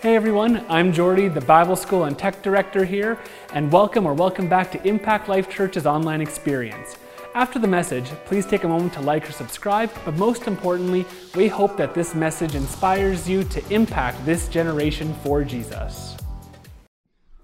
[0.00, 3.18] Hey everyone, I'm Jordy, the Bible School and Tech Director here,
[3.52, 6.96] and welcome or welcome back to Impact Life Church's online experience.
[7.34, 11.04] After the message, please take a moment to like or subscribe, but most importantly,
[11.36, 16.16] we hope that this message inspires you to impact this generation for Jesus.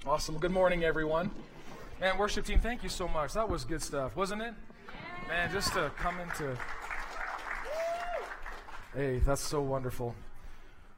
[0.07, 0.39] Awesome.
[0.39, 1.31] Good morning, everyone.
[2.01, 3.35] Man, worship team, thank you so much.
[3.35, 4.55] That was good stuff, wasn't it?
[5.29, 6.57] Man, just to come into.
[8.95, 10.15] Hey, that's so wonderful.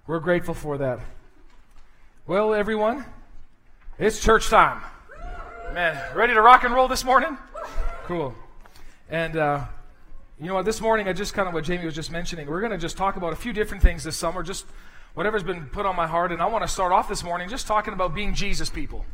[0.06, 1.00] We're grateful for that.
[2.28, 3.06] Well, everyone,
[3.98, 4.82] it's church time.
[5.72, 7.38] Man, ready to rock and roll this morning?
[8.04, 8.34] Cool.
[9.08, 9.64] And, uh,
[10.38, 12.60] you know what, this morning, I just kind of what Jamie was just mentioning, we're
[12.60, 14.66] going to just talk about a few different things this summer, just
[15.14, 16.30] whatever's been put on my heart.
[16.30, 19.06] And I want to start off this morning just talking about being Jesus people.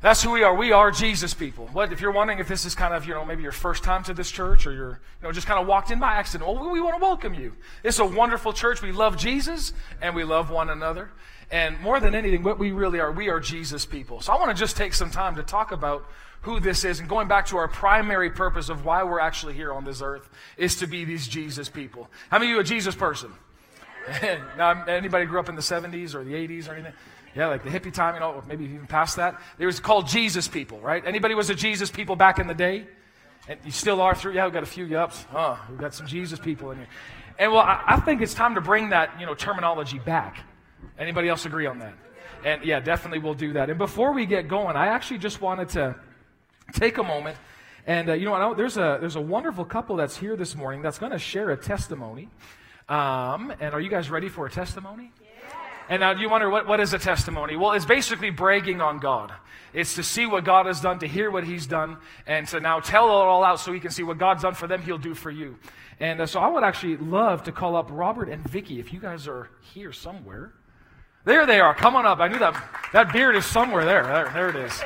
[0.00, 0.56] That's who we are.
[0.56, 1.68] We are Jesus people.
[1.68, 4.02] What if you're wondering if this is kind of, you know, maybe your first time
[4.02, 6.50] to this church or you're, you know, just kind of walked in by accident?
[6.50, 7.54] Well, we want to welcome you.
[7.84, 8.82] It's a wonderful church.
[8.82, 11.12] We love Jesus and we love one another.
[11.50, 14.20] And more than anything, what we really are, we are Jesus people.
[14.20, 16.06] So I want to just take some time to talk about
[16.42, 19.72] who this is and going back to our primary purpose of why we're actually here
[19.72, 22.08] on this earth is to be these Jesus people.
[22.30, 23.32] How many of you a Jesus person?
[24.58, 26.92] now, anybody grew up in the 70s or the 80s or anything?
[27.34, 29.40] Yeah, like the hippie time, you know, maybe even past that.
[29.58, 31.04] They was called Jesus people, right?
[31.04, 32.86] Anybody was a Jesus people back in the day?
[33.48, 35.24] And you still are through, yeah, we've got a few yups.
[35.34, 36.86] Oh, we've got some Jesus people in here.
[37.38, 40.44] And well, I, I think it's time to bring that, you know, terminology back.
[40.98, 41.94] Anybody else agree on that?
[42.44, 43.70] And yeah, definitely we'll do that.
[43.70, 45.96] And before we get going, I actually just wanted to
[46.72, 47.36] take a moment
[47.86, 48.56] and uh, you know what?
[48.56, 51.56] There's a there's a wonderful couple that's here this morning that's going to share a
[51.56, 52.28] testimony.
[52.88, 55.12] Um, and are you guys ready for a testimony?
[55.90, 57.56] And now you wonder, what, what is a testimony?
[57.56, 59.34] Well, it's basically bragging on God.
[59.74, 62.80] It's to see what God has done, to hear what He's done, and to now
[62.80, 65.14] tell it all out so He can see what God's done for them, He'll do
[65.14, 65.58] for you.
[66.00, 69.00] And uh, so I would actually love to call up Robert and Vicky if you
[69.00, 70.54] guys are here somewhere.
[71.24, 71.74] There they are.
[71.74, 72.20] Come on up.
[72.20, 72.54] I knew that
[72.92, 74.02] that beard is somewhere there.
[74.02, 74.82] There, there it is.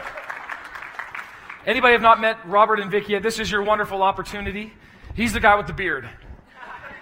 [1.67, 3.23] Anybody have not met Robert and Vicky yet?
[3.23, 4.73] This is your wonderful opportunity.
[5.15, 6.09] He's the guy with the beard.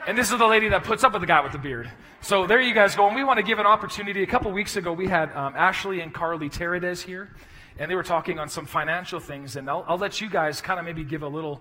[0.06, 1.90] And this is the lady that puts up with the guy with the beard.
[2.22, 3.06] So there you guys go.
[3.06, 4.22] And we want to give an opportunity.
[4.22, 7.30] A couple weeks ago, we had um, Ashley and Carly Teredes here,
[7.78, 9.56] and they were talking on some financial things.
[9.56, 11.60] And I'll, I'll let you guys kind of maybe give a little,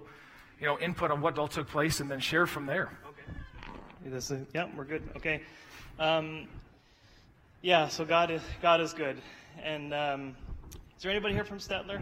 [0.60, 2.90] you know, input on what all took place, and then share from there.
[3.06, 3.38] Okay.
[4.06, 5.04] This is, yeah, we're good.
[5.18, 5.42] Okay.
[6.00, 6.48] Um,
[7.66, 7.88] yeah.
[7.88, 9.20] So God is God is good.
[9.64, 10.36] And um,
[10.96, 12.00] is there anybody here from Stettler?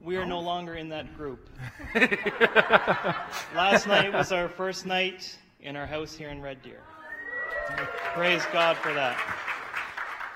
[0.00, 1.50] we are no longer in that group.
[3.54, 6.80] Last night was our first night in our house here in Red Deer.
[8.14, 9.18] Praise God for that.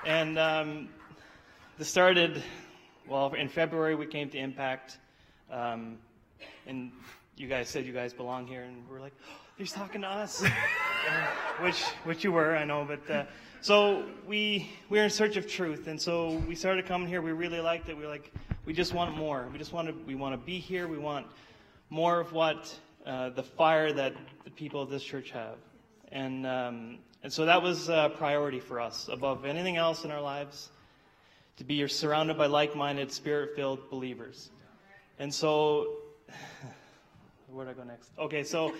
[0.05, 0.89] And um,
[1.77, 2.43] this started,
[3.07, 4.99] well, in February we came to Impact.
[5.49, 5.97] Um,
[6.67, 6.91] and
[7.37, 10.43] you guys said you guys belong here, and we're like, oh, he's talking to us,
[11.61, 12.83] which which you were, I know.
[12.83, 13.25] But uh,
[13.61, 17.21] so we we were in search of truth, and so we started coming here.
[17.21, 17.95] We really liked it.
[17.95, 18.33] We were like,
[18.65, 19.47] we just want more.
[19.51, 20.87] We just want to, we want to be here.
[20.87, 21.27] We want
[21.91, 25.57] more of what uh, the fire that the people of this church have.
[26.11, 30.21] And, um, and so that was a priority for us above anything else in our
[30.21, 30.69] lives
[31.57, 34.49] to be surrounded by like minded, spirit filled believers.
[35.19, 35.97] And so,
[37.51, 38.09] where do I go next?
[38.17, 38.73] Okay, so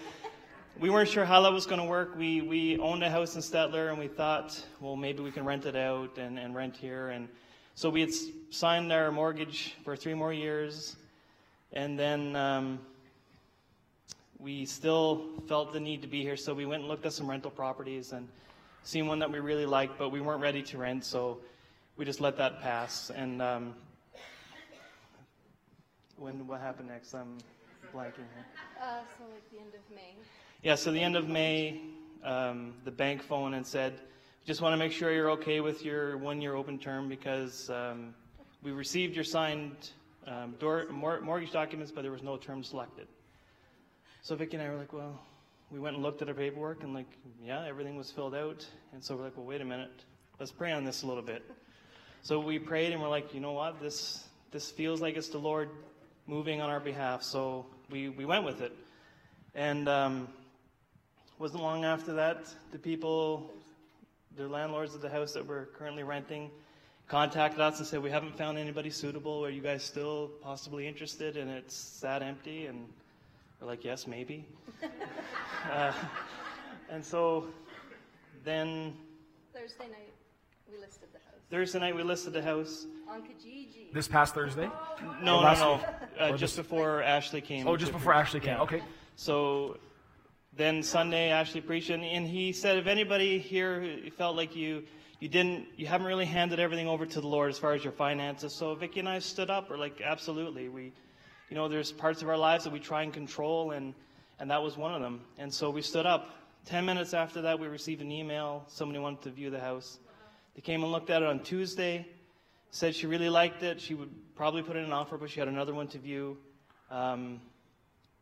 [0.80, 2.16] we weren't sure how that was going to work.
[2.18, 5.66] We, we owned a house in Stettler and we thought, well, maybe we can rent
[5.66, 7.09] it out and, and rent here.
[7.09, 7.28] And
[7.76, 8.12] so we had
[8.50, 10.98] signed our mortgage for three more years,
[11.72, 12.80] and then um,
[14.40, 16.36] we still felt the need to be here.
[16.36, 18.28] So we went and looked at some rental properties and
[18.84, 21.40] seen one that we really liked, but we weren't ready to rent, so
[21.96, 23.10] we just let that pass.
[23.10, 23.74] And um,
[26.18, 27.14] when what happened next?
[27.14, 27.38] I'm
[27.96, 28.46] blanking here.
[28.81, 30.16] Uh, so like the end of May.
[30.64, 31.82] Yeah, so the end of May,
[32.24, 34.00] um, the bank phoned and said
[34.46, 38.14] just want to make sure you're okay with your one-year open term because um,
[38.62, 39.90] we received your signed
[40.28, 43.08] um, door, mor- mortgage documents, but there was no term selected.
[44.22, 45.20] So Vicky and I were like, well,
[45.72, 47.10] we went and looked at our paperwork and like,
[47.44, 48.64] yeah, everything was filled out.
[48.94, 50.04] And so we're like, well, wait a minute,
[50.40, 51.44] let's pray on this a little bit.
[52.22, 55.40] So we prayed and we're like, you know what, this this feels like it's the
[55.40, 55.69] Lord
[56.28, 57.24] moving on our behalf.
[57.24, 58.75] So we we went with it,
[59.56, 60.28] and um,
[61.42, 63.52] wasn't long after that the people
[64.38, 66.52] the landlords of the house that we're currently renting
[67.12, 69.44] contacted us and said, We haven't found anybody suitable.
[69.44, 71.36] Are you guys still possibly interested?
[71.36, 72.68] And it's that empty.
[72.68, 72.88] And
[73.60, 74.46] we're like, Yes, maybe.
[75.72, 75.92] uh,
[76.90, 77.48] and so
[78.46, 78.94] then.
[79.54, 80.14] Thursday night,
[80.72, 81.42] we listed the house.
[81.50, 82.86] Thursday night, we listed the house.
[83.10, 83.92] On Kijiji.
[83.94, 84.70] This past Thursday?
[85.22, 85.82] No, no, no.
[86.18, 87.68] Uh, just before Ashley came.
[87.68, 88.56] Oh, just before Ashley came.
[88.56, 88.62] Yeah.
[88.62, 88.82] Okay.
[89.18, 89.78] So
[90.53, 94.83] then Sunday, Ashley preached, and, and he said, if anybody here felt like you
[95.19, 97.94] you didn't you haven't really handed everything over to the Lord as far as your
[97.94, 98.53] finances.
[98.53, 99.69] So Vicki and I stood up.
[99.69, 100.68] We're like, absolutely.
[100.68, 100.92] We,
[101.50, 103.94] you know, there's parts of our lives that we try and control, and
[104.39, 105.21] and that was one of them.
[105.38, 106.36] And so we stood up.
[106.65, 108.65] Ten minutes after that, we received an email.
[108.68, 110.00] Somebody wanted to view the house.
[110.56, 112.06] They came and looked at it on Tuesday.
[112.71, 113.80] Said she really liked it.
[113.80, 116.38] She would probably put in an offer, but she had another one to view.
[116.89, 117.42] Um,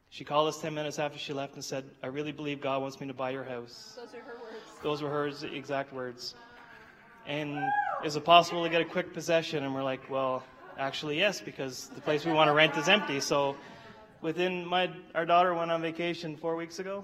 [0.10, 3.00] she called us 10 minutes after she left and said, I really believe God wants
[3.00, 3.96] me to buy your house.
[3.96, 4.82] Those are her words.
[4.84, 6.36] Those were her exact words.
[7.28, 7.60] And
[8.04, 9.64] is it possible to get a quick possession?
[9.64, 10.44] And we're like, well,
[10.80, 13.20] actually, yes, because the place we want to rent is empty.
[13.20, 13.56] So
[14.22, 17.04] within my, our daughter went on vacation four weeks ago.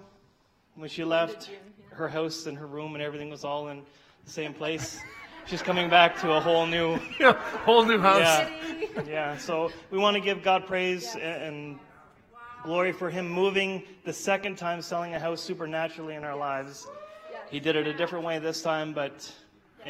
[0.73, 1.51] When she left,
[1.91, 3.83] her house and her room and everything was all in
[4.25, 4.99] the same place.
[5.45, 6.95] She's coming back to a whole new,
[7.65, 8.19] Whole new house.
[8.19, 9.37] yeah, yeah.
[9.37, 11.79] So we want to give God praise and, and
[12.65, 16.87] glory for Him moving the second time, selling a house supernaturally in our lives.
[17.49, 19.31] He did it a different way this time, but.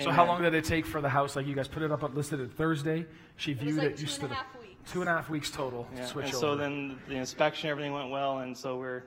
[0.01, 1.37] So how long did it take for the house?
[1.37, 3.05] Like you guys put it up, listed it Thursday.
[3.37, 4.01] She It was viewed like it.
[4.01, 4.45] You stood and a up.
[4.45, 4.91] half weeks.
[4.91, 5.87] Two and a half weeks total.
[5.95, 6.41] Yeah, Switch and over.
[6.41, 9.03] so then the inspection, everything went well, and so we're,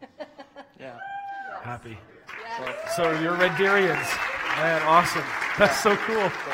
[0.80, 0.98] yeah.
[1.62, 1.96] happy.
[2.60, 2.96] Yes.
[2.96, 4.08] So you're Red Deerians.
[4.56, 5.22] Man, awesome.
[5.58, 6.16] That's so cool.
[6.16, 6.50] So,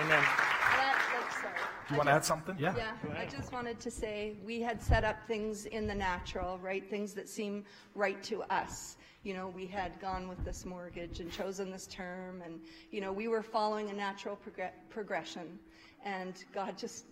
[0.00, 0.08] amen.
[0.08, 1.54] That- that's- sorry.
[1.54, 2.56] Do you want to add something?
[2.58, 2.74] Yeah.
[2.76, 6.88] Yeah, I just wanted to say, we had set up things in the natural, right?
[6.88, 8.96] Things that seem right to us.
[9.22, 12.60] You know, we had gone with this mortgage and chosen this term, and,
[12.90, 15.58] you know, we were following a natural progre- progression.
[16.04, 17.06] And God just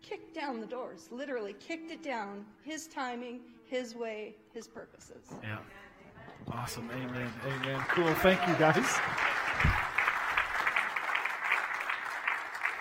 [0.00, 5.32] kicked down the doors, literally kicked it down, His timing, His way, His purposes.
[5.42, 5.58] Yeah.
[6.50, 6.90] Awesome.
[6.90, 7.32] Amen.
[7.46, 7.80] Amen.
[7.88, 8.12] Cool.
[8.14, 8.98] Thank you, guys.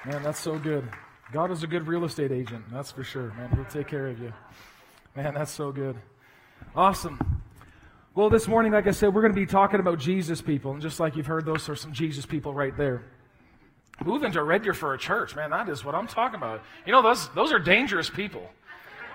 [0.06, 0.89] Man, that's so good.
[1.31, 2.66] God is a good real estate agent.
[2.72, 3.50] That's for sure, man.
[3.56, 4.33] He'll take care of you.
[5.16, 5.95] Man, that's so good.
[6.75, 7.42] Awesome.
[8.13, 10.72] Well, this morning, like I said, we're going to be talking about Jesus people.
[10.72, 13.04] And just like you've heard, those are some Jesus people right there.
[14.04, 16.63] Moving to Red Deer for a church, man, that is what I'm talking about.
[16.86, 18.50] You know, those, those are dangerous people.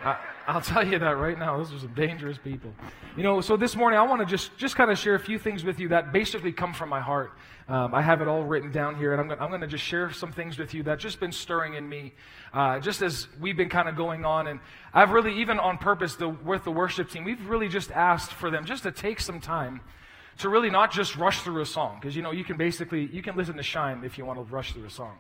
[0.03, 0.17] I,
[0.47, 1.57] I'll tell you that right now.
[1.57, 2.73] Those are some dangerous people.
[3.17, 5.39] You know, so this morning I want to just, just kind of share a few
[5.39, 7.33] things with you that basically come from my heart.
[7.69, 10.13] Um, I have it all written down here, and I'm going I'm to just share
[10.13, 12.15] some things with you that just been stirring in me,
[12.53, 14.47] uh, just as we've been kind of going on.
[14.47, 14.61] And
[14.95, 18.49] I've really, even on purpose, the, with the worship team, we've really just asked for
[18.49, 19.81] them just to take some time
[20.39, 23.23] to really not just rush through a song because you know you can basically you
[23.23, 25.17] can listen to shine if you want to rush through a song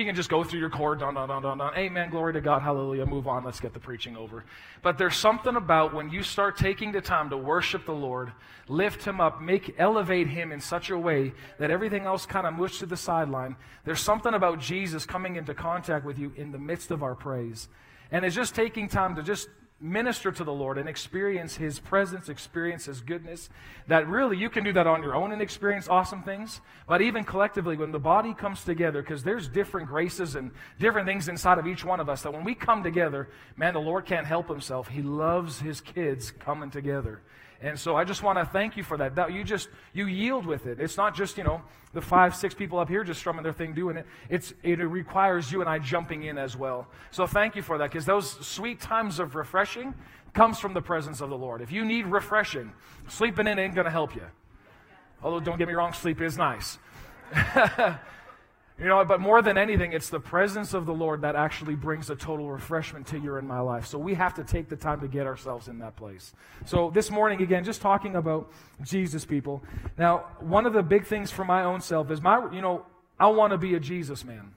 [0.00, 1.74] you can just go through your chord dun dun dun dun dun.
[1.76, 4.44] Amen glory to god hallelujah move on let's get the preaching over.
[4.82, 8.32] But there's something about when you start taking the time to worship the lord
[8.68, 12.54] lift him up make elevate him in such a way that everything else kind of
[12.54, 13.56] moves to the sideline.
[13.84, 17.68] There's something about jesus coming into contact with you in the midst of our praise.
[18.10, 19.48] And it's just taking time to just
[19.82, 23.50] minister to the Lord and experience His presence, experience His goodness.
[23.88, 26.60] That really you can do that on your own and experience awesome things.
[26.86, 31.28] But even collectively, when the body comes together, because there's different graces and different things
[31.28, 34.26] inside of each one of us, that when we come together, man, the Lord can't
[34.26, 34.88] help Himself.
[34.88, 37.20] He loves His kids coming together.
[37.62, 39.14] And so I just want to thank you for that.
[39.14, 39.32] that.
[39.32, 40.80] You just, you yield with it.
[40.80, 41.62] It's not just, you know,
[41.94, 44.06] the five, six people up here just strumming their thing doing it.
[44.28, 46.88] It's, it requires you and I jumping in as well.
[47.12, 49.94] So thank you for that because those sweet times of refreshing
[50.32, 51.60] comes from the presence of the Lord.
[51.60, 52.72] If you need refreshing,
[53.08, 54.26] sleeping in ain't going to help you.
[55.22, 56.78] Although don't get me wrong, sleep is nice.
[58.82, 62.10] You know, but more than anything, it's the presence of the Lord that actually brings
[62.10, 63.86] a total refreshment to you in my life.
[63.86, 66.34] So we have to take the time to get ourselves in that place.
[66.64, 68.50] So this morning, again, just talking about
[68.82, 69.62] Jesus people.
[69.96, 72.84] Now, one of the big things for my own self is my, you know,
[73.20, 74.52] I want to be a Jesus man.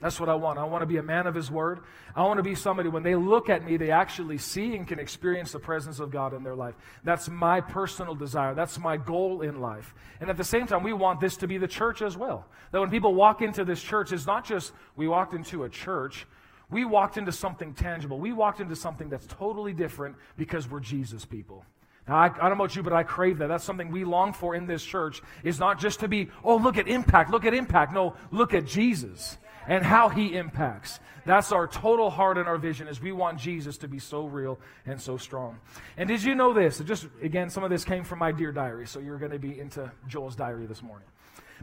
[0.00, 0.58] That's what I want.
[0.58, 1.80] I want to be a man of His Word.
[2.16, 4.98] I want to be somebody, when they look at me, they actually see and can
[4.98, 6.74] experience the presence of God in their life.
[7.04, 8.54] That's my personal desire.
[8.54, 9.94] That's my goal in life.
[10.20, 12.46] And at the same time, we want this to be the church as well.
[12.72, 16.26] That when people walk into this church, it's not just we walked into a church,
[16.70, 18.18] we walked into something tangible.
[18.18, 21.64] We walked into something that's totally different because we're Jesus people.
[22.08, 23.48] Now, I, I, don't know about you, but I crave that.
[23.48, 26.78] That's something we long for in this church, is not just to be, oh, look
[26.78, 27.92] at impact, look at impact.
[27.92, 29.36] No, look at Jesus
[29.66, 31.00] and how he impacts.
[31.26, 34.58] That's our total heart and our vision is we want Jesus to be so real
[34.86, 35.58] and so strong.
[35.96, 36.78] And did you know this?
[36.80, 39.58] Just again, some of this came from my dear diary, so you're going to be
[39.58, 41.06] into Joel's diary this morning.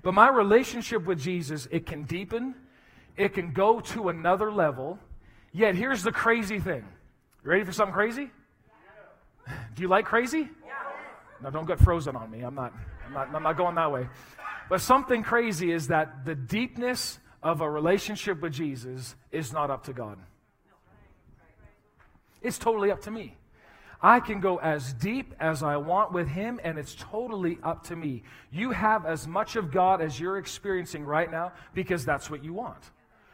[0.04, 2.56] But my relationship with Jesus, it can deepen,
[3.16, 5.00] it can go to another level.
[5.52, 6.86] Yet here's the crazy thing.
[7.44, 8.30] You ready for something crazy?
[9.76, 10.50] Do you like crazy?
[11.42, 12.42] Now don't get frozen on me.
[12.42, 12.74] I'm not,
[13.06, 14.08] I'm not, I'm not going that way.
[14.70, 19.84] But something crazy is that the deepness of a relationship with Jesus is not up
[19.86, 20.18] to God.
[22.42, 23.36] It's totally up to me.
[24.02, 27.96] I can go as deep as I want with Him, and it's totally up to
[27.96, 28.24] me.
[28.52, 32.54] You have as much of God as you're experiencing right now because that's what you
[32.54, 32.92] want.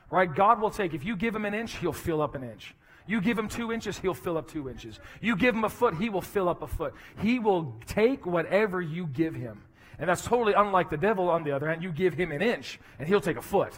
[0.10, 0.34] Right?
[0.34, 2.76] God will take, if you give Him an inch, He'll fill up an inch.
[3.06, 5.00] You give him two inches, he'll fill up two inches.
[5.22, 6.94] You give him a foot, he will fill up a foot.
[7.22, 9.62] He will take whatever you give him.
[10.00, 11.84] And that's totally unlike the devil, on the other hand.
[11.84, 13.74] You give him an inch, and he'll take a foot.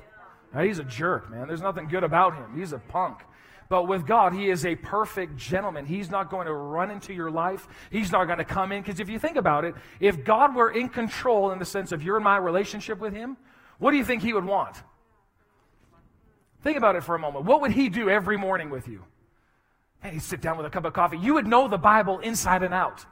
[0.63, 1.47] He's a jerk, man.
[1.47, 2.57] There's nothing good about him.
[2.57, 3.19] He's a punk.
[3.67, 5.85] But with God, He is a perfect gentleman.
[5.85, 7.67] He's not going to run into your life.
[7.89, 8.83] He's not going to come in.
[8.83, 12.03] Because if you think about it, if God were in control in the sense of
[12.03, 13.37] you're in my relationship with Him,
[13.79, 14.75] what do you think He would want?
[16.61, 17.45] Think about it for a moment.
[17.45, 19.03] What would He do every morning with you?
[20.01, 21.17] Hey, he'd sit down with a cup of coffee.
[21.17, 23.05] You would know the Bible inside and out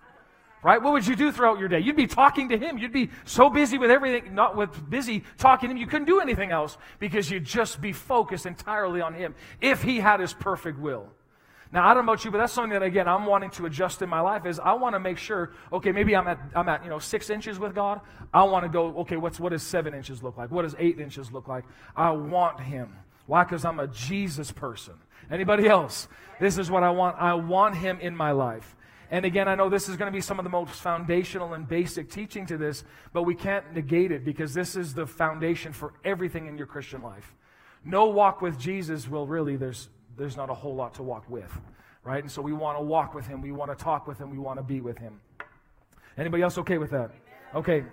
[0.64, 0.82] right?
[0.82, 1.80] What would you do throughout your day?
[1.80, 2.78] You'd be talking to him.
[2.78, 6.20] You'd be so busy with everything, not with busy talking to him, you couldn't do
[6.20, 10.80] anything else because you'd just be focused entirely on him if he had his perfect
[10.80, 11.08] will.
[11.74, 14.04] Now, I don't know about you, but that's something that again I'm wanting to adjust
[14.04, 14.46] in my life.
[14.46, 17.32] Is I want to make sure, okay, maybe I'm at I'm at you know six
[17.32, 18.00] inches with God.
[18.32, 20.52] I want to go, okay, what's what does seven inches look like?
[20.52, 21.66] What does eight inches look like?
[21.96, 22.94] I want Him.
[23.26, 23.44] Why?
[23.44, 24.94] Because I'm a Jesus person.
[25.32, 26.08] Anybody else?
[26.40, 27.18] This is what I want.
[27.20, 28.76] I want Him in my life.
[29.14, 31.68] And again, I know this is going to be some of the most foundational and
[31.68, 35.94] basic teaching to this, but we can't negate it because this is the foundation for
[36.04, 37.36] everything in your Christian life.
[37.86, 41.56] No walk with Jesus will really, there's, there's not a whole lot to walk with,
[42.04, 42.24] right?
[42.24, 44.40] And so we want to walk with him, we want to talk with him, we
[44.40, 45.22] want to be with him.
[46.18, 47.12] Anybody else okay with that?
[47.54, 47.84] Okay.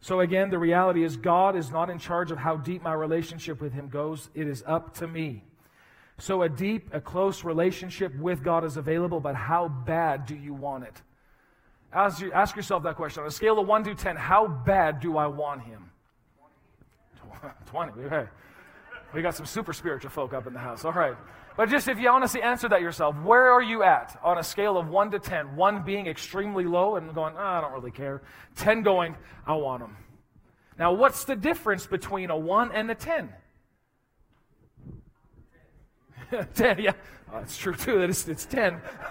[0.00, 3.60] So again, the reality is God is not in charge of how deep my relationship
[3.60, 4.30] with him goes.
[4.36, 5.42] It is up to me.
[6.18, 10.54] So a deep, a close relationship with God is available, but how bad do you
[10.54, 11.02] want it?
[11.92, 13.22] Ask, you, ask yourself that question.
[13.22, 15.90] On a scale of 1 to 10, how bad do I want Him?
[17.66, 17.92] 20.
[17.92, 18.30] 20 Okay.
[19.12, 20.84] We got some super spiritual folk up in the house.
[20.84, 21.16] All right.
[21.56, 24.76] But just if you honestly answer that yourself, where are you at on a scale
[24.76, 25.54] of 1 to 10?
[25.54, 28.22] 1 being extremely low and going, oh, I don't really care.
[28.56, 29.16] 10 going,
[29.46, 29.96] I want Him.
[30.78, 33.32] Now, what's the difference between a 1 and a 10?
[36.54, 36.92] 10, yeah.
[37.32, 38.80] Oh, it's true, too, that it's, it's 10.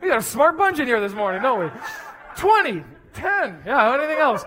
[0.00, 1.70] we got a smart bunch in here this morning, don't we?
[2.36, 4.44] 20, 10, yeah, anything else?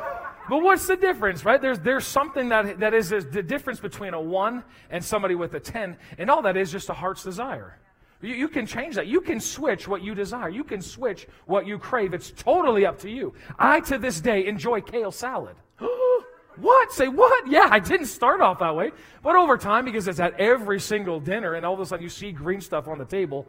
[0.49, 1.61] But what's the difference, right?
[1.61, 5.59] There's, there's something that, that is the difference between a 1 and somebody with a
[5.59, 7.77] 10, and all that is just a heart's desire.
[8.21, 9.07] You, you, can change that.
[9.07, 10.49] You can switch what you desire.
[10.49, 12.13] You can switch what you crave.
[12.13, 13.33] It's totally up to you.
[13.59, 15.55] I, to this day, enjoy kale salad.
[16.57, 16.91] What?
[16.91, 17.47] Say what?
[17.47, 18.91] Yeah, I didn't start off that way.
[19.21, 22.09] But over time, because it's at every single dinner, and all of a sudden you
[22.09, 23.47] see green stuff on the table,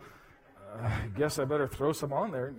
[0.57, 2.55] uh, I guess I better throw some on there.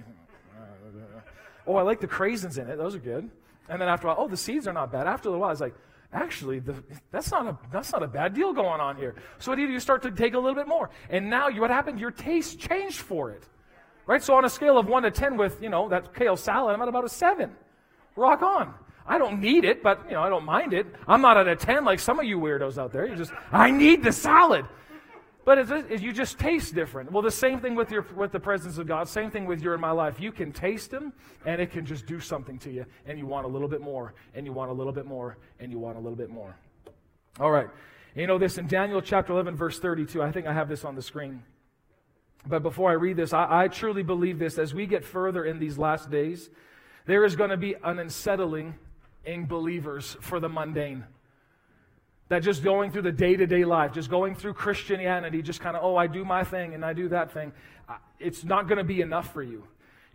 [1.68, 2.78] oh, I like the craisins in it.
[2.78, 3.30] Those are good.
[3.70, 5.08] And then after a while, oh, the seeds are not bad.
[5.08, 5.75] After a while, it's like,
[6.14, 6.75] actually, the,
[7.12, 9.16] that's, not a, that's not a bad deal going on here.
[9.40, 9.74] So what do you do?
[9.74, 10.90] You start to take a little bit more.
[11.10, 12.00] And now you, what happened?
[12.00, 13.44] Your taste changed for it.
[14.06, 14.22] Right?
[14.22, 16.82] So on a scale of 1 to 10 with, you know, that kale salad, I'm
[16.82, 17.52] at about a 7.
[18.16, 18.74] Rock on.
[19.08, 20.88] I don't need it, but you know, I don't mind it.
[21.08, 23.06] I'm not at a 10 like some of you weirdos out there.
[23.06, 24.66] You just, I need the salad.
[25.46, 27.12] But it's, it's, you just taste different.
[27.12, 29.74] Well, the same thing with, your, with the presence of God, same thing with you
[29.74, 30.20] in my life.
[30.20, 31.14] You can taste Him,
[31.46, 34.16] and it can just do something to you, and you want a little bit more,
[34.34, 36.58] and you want a little bit more, and you want a little bit more.
[37.40, 37.70] All right.
[38.16, 40.24] You know this in Daniel chapter 11, verse 32.
[40.24, 41.44] I think I have this on the screen.
[42.48, 44.58] But before I read this, I, I truly believe this.
[44.58, 46.50] As we get further in these last days,
[47.06, 48.76] there is going to be an unsettling
[49.25, 51.03] in believers for the mundane.
[52.29, 55.77] That just going through the day to day life, just going through Christianity, just kind
[55.77, 57.53] of, oh, I do my thing and I do that thing,
[57.88, 59.63] uh, it's not going to be enough for you.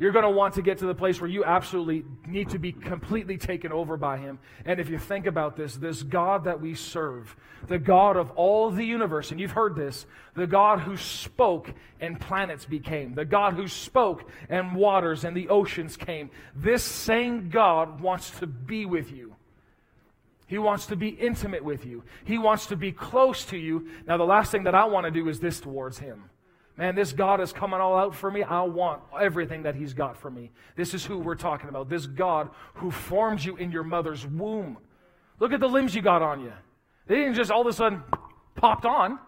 [0.01, 2.73] You're going to want to get to the place where you absolutely need to be
[2.73, 4.39] completely taken over by Him.
[4.65, 7.37] And if you think about this, this God that we serve,
[7.69, 12.19] the God of all the universe, and you've heard this, the God who spoke and
[12.19, 18.01] planets became, the God who spoke and waters and the oceans came, this same God
[18.01, 19.37] wants to be with you.
[20.47, 22.05] He wants to be intimate with you.
[22.25, 23.91] He wants to be close to you.
[24.07, 26.31] Now, the last thing that I want to do is this towards Him.
[26.81, 28.43] Man, this God is coming all out for me.
[28.43, 30.51] I want everything that He's got for me.
[30.77, 31.91] This is who we're talking about.
[31.91, 34.79] This God who formed you in your mother's womb.
[35.41, 36.55] Look at the limbs you got on you.
[37.07, 38.03] They didn't just all of a sudden
[38.55, 39.19] popped on.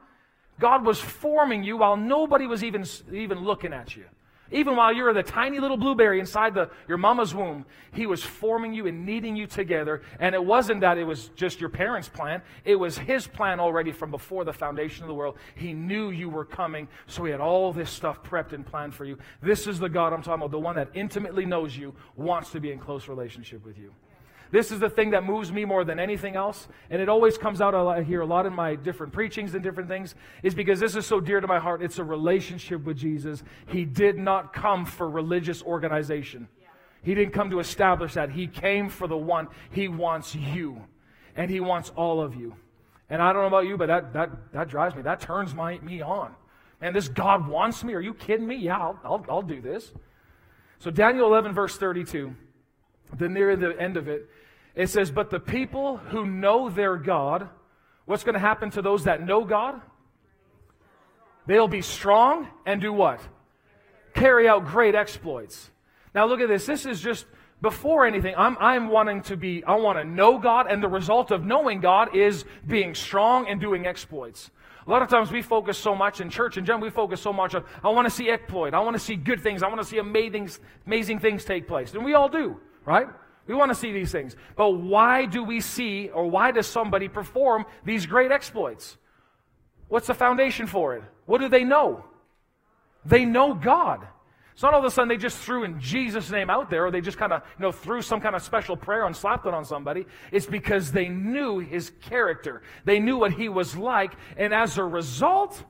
[0.60, 4.06] God was forming you while nobody was even, even looking at you.
[4.52, 8.22] Even while you were the tiny little blueberry inside the, your mama's womb, He was
[8.22, 10.02] forming you and kneading you together.
[10.20, 13.92] And it wasn't that it was just your parents' plan, it was His plan already
[13.92, 15.36] from before the foundation of the world.
[15.54, 19.04] He knew you were coming, so He had all this stuff prepped and planned for
[19.04, 19.18] you.
[19.40, 22.60] This is the God I'm talking about, the one that intimately knows you, wants to
[22.60, 23.92] be in close relationship with you.
[24.52, 26.68] This is the thing that moves me more than anything else.
[26.90, 29.88] And it always comes out, I hear a lot in my different preachings and different
[29.88, 31.82] things, is because this is so dear to my heart.
[31.82, 33.42] It's a relationship with Jesus.
[33.66, 36.48] He did not come for religious organization.
[37.02, 38.30] He didn't come to establish that.
[38.30, 39.48] He came for the one.
[39.70, 40.82] He wants you.
[41.34, 42.54] And he wants all of you.
[43.08, 45.00] And I don't know about you, but that, that, that drives me.
[45.00, 46.34] That turns my, me on.
[46.82, 47.94] And this God wants me.
[47.94, 48.56] Are you kidding me?
[48.56, 49.92] Yeah, I'll, I'll, I'll do this.
[50.78, 52.34] So Daniel 11, verse 32,
[53.16, 54.28] the near the end of it,
[54.74, 57.48] it says, But the people who know their God,
[58.04, 59.80] what's going to happen to those that know God?
[61.46, 63.20] They'll be strong and do what?
[64.14, 65.70] Carry out great exploits.
[66.14, 66.66] Now look at this.
[66.66, 67.26] This is just
[67.60, 68.34] before anything.
[68.36, 71.80] I'm, I'm wanting to be, I want to know God, and the result of knowing
[71.80, 74.50] God is being strong and doing exploits.
[74.86, 77.32] A lot of times we focus so much in church in general, we focus so
[77.32, 78.74] much on, I want to see exploit.
[78.74, 79.62] I want to see good things.
[79.62, 80.50] I want to see amazing,
[80.86, 81.94] amazing things take place.
[81.94, 83.06] And we all do, right?
[83.46, 84.36] We want to see these things.
[84.56, 88.96] But why do we see, or why does somebody perform these great exploits?
[89.88, 91.02] What's the foundation for it?
[91.26, 92.04] What do they know?
[93.04, 94.06] They know God.
[94.52, 96.90] It's not all of a sudden they just threw in Jesus' name out there, or
[96.90, 99.54] they just kind of, you know, threw some kind of special prayer and slapped it
[99.54, 100.06] on somebody.
[100.30, 102.62] It's because they knew his character.
[102.84, 105.64] They knew what he was like, and as a result,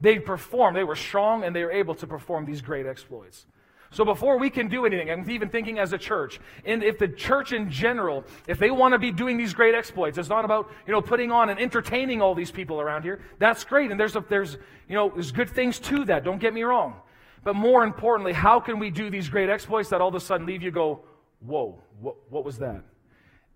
[0.00, 0.76] they performed.
[0.76, 3.46] They were strong, and they were able to perform these great exploits.
[3.90, 7.08] So before we can do anything, I'm even thinking as a church, and if the
[7.08, 10.70] church in general, if they want to be doing these great exploits, it's not about,
[10.86, 13.20] you know, putting on and entertaining all these people around here.
[13.38, 13.90] That's great.
[13.90, 14.54] And there's, a, there's,
[14.88, 16.24] you know, there's good things to that.
[16.24, 16.96] Don't get me wrong.
[17.44, 20.46] But more importantly, how can we do these great exploits that all of a sudden
[20.46, 21.02] leave you go,
[21.40, 22.82] whoa, what, what was that?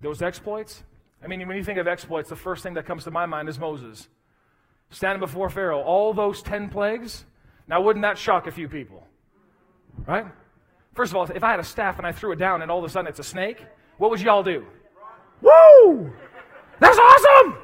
[0.01, 0.85] Those exploits?
[1.23, 3.49] I mean, when you think of exploits, the first thing that comes to my mind
[3.49, 4.09] is Moses.
[4.91, 7.25] Standing before Pharaoh, all those 10 plagues.
[7.69, 9.07] Now, wouldn't that shock a few people?
[10.07, 10.27] Right?
[10.95, 12.79] First of all, if I had a staff and I threw it down and all
[12.79, 13.65] of a sudden it's a snake,
[13.99, 14.67] what would y'all do?
[15.41, 16.13] Woo!
[16.79, 17.59] That's awesome!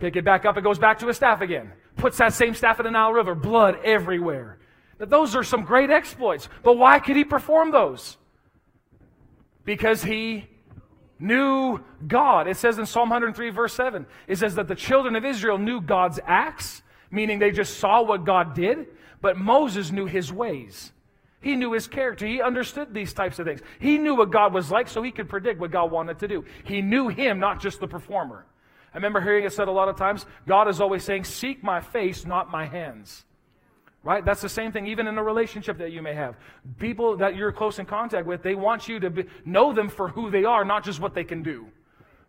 [0.00, 1.72] Pick it back up, it goes back to a staff again.
[1.96, 4.58] Puts that same staff in the Nile River, blood everywhere.
[4.98, 6.48] Those are some great exploits.
[6.62, 8.16] But why could he perform those?
[9.64, 10.46] Because he
[11.18, 12.48] knew God.
[12.48, 15.80] It says in Psalm 103, verse 7, it says that the children of Israel knew
[15.80, 18.86] God's acts, meaning they just saw what God did,
[19.20, 20.92] but Moses knew his ways.
[21.42, 22.26] He knew his character.
[22.26, 23.60] He understood these types of things.
[23.80, 26.44] He knew what God was like, so he could predict what God wanted to do.
[26.64, 28.46] He knew him, not just the performer.
[28.94, 31.80] I remember hearing it said a lot of times God is always saying, Seek my
[31.80, 33.24] face, not my hands.
[34.04, 34.24] Right?
[34.24, 36.36] That's the same thing even in a relationship that you may have.
[36.78, 40.08] People that you're close in contact with, they want you to be, know them for
[40.08, 41.66] who they are, not just what they can do.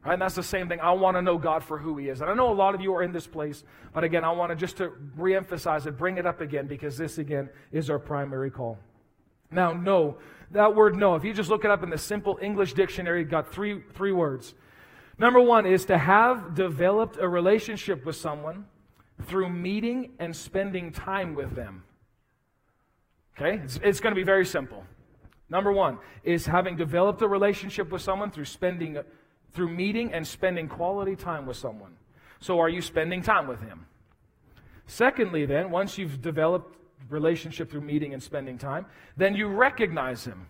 [0.06, 0.14] Right?
[0.14, 0.80] And that's the same thing.
[0.82, 2.22] I want to know God for who He is.
[2.22, 4.52] And I know a lot of you are in this place, but again, I want
[4.52, 8.52] to just to reemphasize it, bring it up again, because this again is our primary
[8.52, 8.78] call.
[9.54, 10.18] Now, no,
[10.52, 13.52] that word no, if you just look it up in the simple English dictionary, got
[13.54, 14.54] three, three words.
[15.18, 18.66] Number one is to have developed a relationship with someone
[19.24, 21.84] through meeting and spending time with them.
[23.38, 23.62] Okay?
[23.64, 24.84] It's, it's going to be very simple.
[25.50, 28.98] Number one is having developed a relationship with someone through spending,
[29.52, 31.96] through meeting and spending quality time with someone.
[32.40, 33.86] So are you spending time with him?
[34.88, 36.78] Secondly, then, once you've developed
[37.10, 38.86] relationship through meeting and spending time,
[39.18, 40.48] then you recognize him.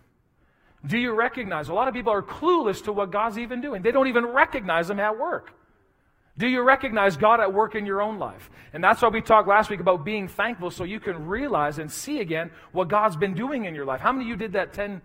[0.86, 1.68] Do you recognize?
[1.68, 3.82] A lot of people are clueless to what God's even doing.
[3.82, 5.52] They don't even recognize him at work.
[6.36, 8.50] Do you recognize God at work in your own life?
[8.72, 11.90] And that's why we talked last week about being thankful so you can realize and
[11.90, 14.00] see again what God's been doing in your life.
[14.00, 15.00] How many of you did that 10,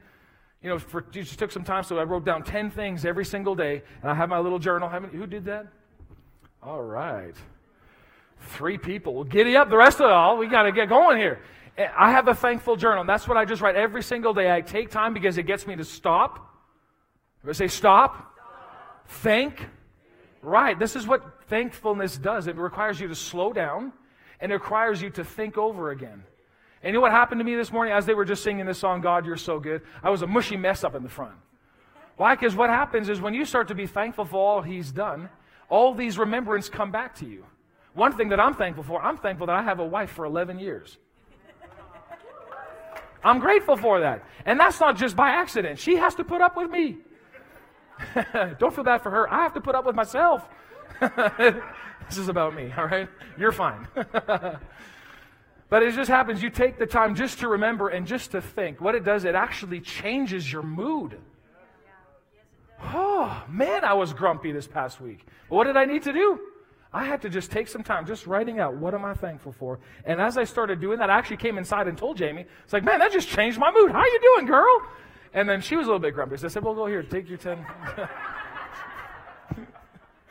[0.64, 3.26] you know, for, you just took some time, so I wrote down 10 things every
[3.26, 4.90] single day, and I have my little journal.
[4.90, 5.68] How many, who did that?
[6.64, 7.36] All right.
[8.40, 9.14] Three people.
[9.14, 9.70] Well, giddy up.
[9.70, 11.40] The rest of it all, we got to get going here.
[11.78, 13.04] I have a thankful journal.
[13.06, 14.54] That's what I just write every single day.
[14.54, 16.46] I take time because it gets me to stop.
[17.48, 18.36] I say stop.
[19.08, 19.66] Thank
[20.42, 20.78] Right.
[20.78, 22.48] This is what thankfulness does.
[22.48, 23.92] It requires you to slow down
[24.40, 26.24] and it requires you to think over again.
[26.82, 28.78] And you know what happened to me this morning as they were just singing this
[28.78, 29.82] song, God, You're So Good?
[30.02, 31.36] I was a mushy mess up in the front.
[32.16, 32.36] Why?
[32.36, 35.30] Because what happens is when you start to be thankful for all He's done,
[35.68, 37.46] all these remembrance come back to you.
[38.00, 40.58] One thing that I'm thankful for, I'm thankful that I have a wife for 11
[40.58, 40.98] years.
[43.22, 44.24] I'm grateful for that.
[44.46, 45.80] And that's not just by accident.
[45.80, 47.00] She has to put up with me.
[48.58, 49.30] Don't feel bad for her.
[49.30, 50.48] I have to put up with myself.
[51.02, 53.10] this is about me, all right?
[53.38, 53.86] You're fine.
[53.94, 58.80] but it just happens you take the time just to remember and just to think.
[58.80, 61.18] What it does, it actually changes your mood.
[62.82, 65.26] Oh, man, I was grumpy this past week.
[65.50, 66.40] what did I need to do?
[66.92, 69.80] I had to just take some time, just writing out what am I thankful for.
[70.06, 72.84] And as I started doing that, I actually came inside and told Jamie, it's like,
[72.84, 73.92] man, that just changed my mood.
[73.92, 74.82] How you doing, girl?
[75.34, 76.38] And then she was a little bit grumpy.
[76.38, 77.64] So I said, Well, go here, take your 10.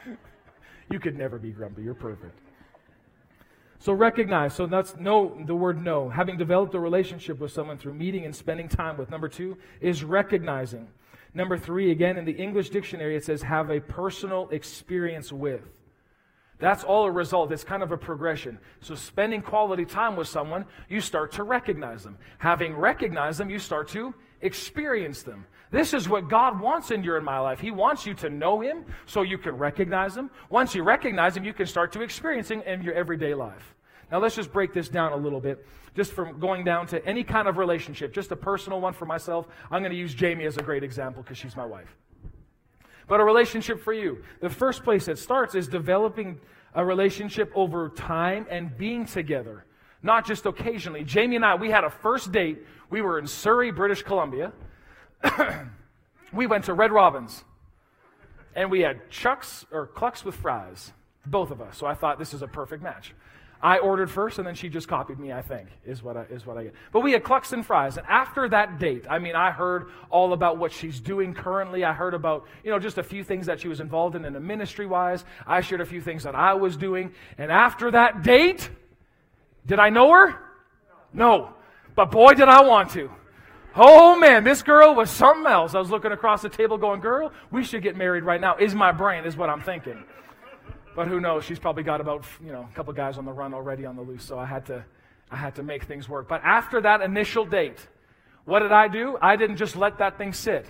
[0.91, 1.83] you could never be grumpy.
[1.83, 2.37] You're perfect.
[3.79, 4.55] So recognize.
[4.55, 6.09] So that's no the word no.
[6.09, 9.11] Having developed a relationship with someone through meeting and spending time with.
[9.11, 10.89] Number two is recognizing.
[11.35, 15.63] Number three, again, in the English dictionary, it says have a personal experience with.
[16.59, 17.53] That's all a result.
[17.53, 18.59] It's kind of a progression.
[18.81, 22.19] So, spending quality time with someone, you start to recognize them.
[22.39, 25.47] Having recognized them, you start to experience them.
[25.71, 27.61] This is what God wants in your and my life.
[27.61, 30.31] He wants you to know Him so you can recognize Him.
[30.51, 33.75] Once you recognize Him, you can start to experience Him in your everyday life.
[34.11, 37.23] Now, let's just break this down a little bit, just from going down to any
[37.23, 39.47] kind of relationship, just a personal one for myself.
[39.71, 41.95] I'm going to use Jamie as a great example because she's my wife.
[43.09, 44.23] But a relationship for you.
[44.41, 46.39] The first place it starts is developing
[46.75, 49.65] a relationship over time and being together,
[50.03, 51.03] not just occasionally.
[51.03, 52.59] Jamie and I, we had a first date.
[52.91, 54.53] We were in Surrey, British Columbia.
[56.33, 57.43] we went to Red Robin's
[58.55, 60.93] and we had chucks or clucks with fries,
[61.25, 61.79] both of us.
[61.79, 63.15] So I thought this is a perfect match.
[63.61, 65.33] I ordered first, and then she just copied me.
[65.33, 66.75] I think is what I, is what I get.
[66.93, 70.33] But we had clucks and fries, and after that date, I mean, I heard all
[70.33, 71.85] about what she's doing currently.
[71.85, 74.37] I heard about you know just a few things that she was involved in in
[74.37, 75.25] a ministry wise.
[75.47, 78.71] I shared a few things that I was doing, and after that date,
[79.67, 80.37] did I know her?
[81.13, 81.55] No,
[81.97, 83.11] but boy, did I want to.
[83.75, 85.75] Oh man, this girl was something else.
[85.75, 88.75] I was looking across the table, going, "Girl, we should get married right now." Is
[88.75, 90.05] my brain is what I'm thinking.
[90.99, 91.45] But who knows?
[91.45, 94.03] She's probably got about you know a couple guys on the run already on the
[94.03, 94.25] loose.
[94.25, 94.85] So I had to
[95.31, 96.27] I had to make things work.
[96.27, 97.79] But after that initial date,
[98.47, 99.17] what did I do?
[99.23, 100.67] I didn't just let that thing sit.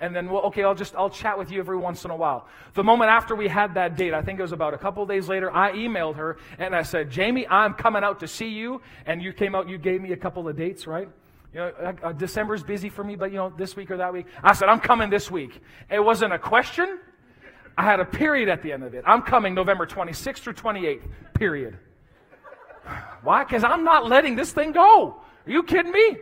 [0.00, 2.48] And then, well, okay, I'll just, I'll chat with you every once in a while.
[2.72, 5.28] The moment after we had that date, I think it was about a couple days
[5.28, 8.80] later, I emailed her and I said, Jamie, I'm coming out to see you.
[9.04, 11.08] And you came out, you gave me a couple of dates, right?
[11.52, 14.26] You know, uh, December's busy for me, but you know, this week or that week.
[14.42, 15.60] I said, I'm coming this week.
[15.90, 16.98] It wasn't a question.
[17.76, 19.04] I had a period at the end of it.
[19.06, 21.76] I'm coming November 26th through 28th, period.
[23.22, 23.44] Why?
[23.44, 25.20] Because I'm not letting this thing go.
[25.46, 26.16] Are you kidding me?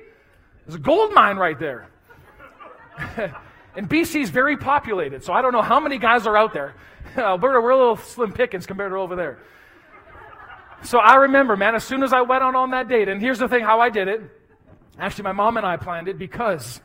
[0.66, 1.88] There's a gold mine right there.
[3.76, 6.74] and BC is very populated, so I don't know how many guys are out there.
[7.16, 9.38] Alberta, we're a little slim pickings compared to over there.
[10.82, 13.38] So I remember, man, as soon as I went on on that date, and here's
[13.38, 14.22] the thing how I did it.
[14.98, 16.80] Actually, my mom and I planned it because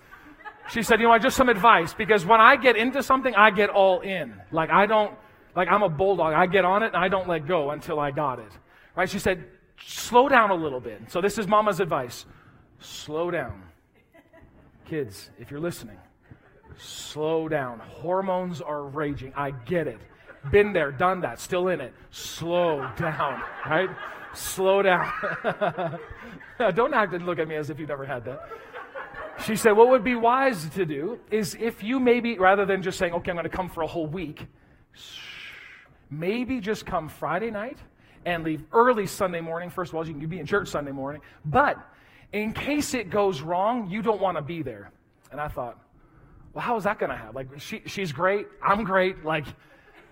[0.69, 3.51] she said, You know, I just some advice because when I get into something, I
[3.51, 4.33] get all in.
[4.51, 5.13] Like, I don't,
[5.55, 6.33] like, I'm a bulldog.
[6.33, 8.51] I get on it and I don't let go until I got it.
[8.95, 9.09] Right?
[9.09, 9.45] She said,
[9.81, 11.03] Slow down a little bit.
[11.09, 12.25] So, this is mama's advice
[12.79, 13.63] slow down.
[14.85, 15.97] Kids, if you're listening,
[16.77, 17.79] slow down.
[17.79, 19.33] Hormones are raging.
[19.35, 19.99] I get it.
[20.51, 21.93] Been there, done that, still in it.
[22.11, 23.89] Slow down, right?
[24.33, 25.11] Slow down.
[26.73, 28.49] Don't act and look at me as if you've never had that.
[29.45, 32.97] She said, What would be wise to do is if you maybe, rather than just
[32.97, 34.45] saying, Okay, I'm going to come for a whole week,
[36.09, 37.77] maybe just come Friday night
[38.25, 39.69] and leave early Sunday morning.
[39.69, 41.21] First of all, you can be in church Sunday morning.
[41.45, 41.77] But
[42.33, 44.91] in case it goes wrong, you don't want to be there.
[45.31, 45.79] And I thought,
[46.53, 47.35] well, how is that going to happen?
[47.35, 48.47] Like, she, she's great.
[48.61, 49.23] I'm great.
[49.23, 49.45] Like,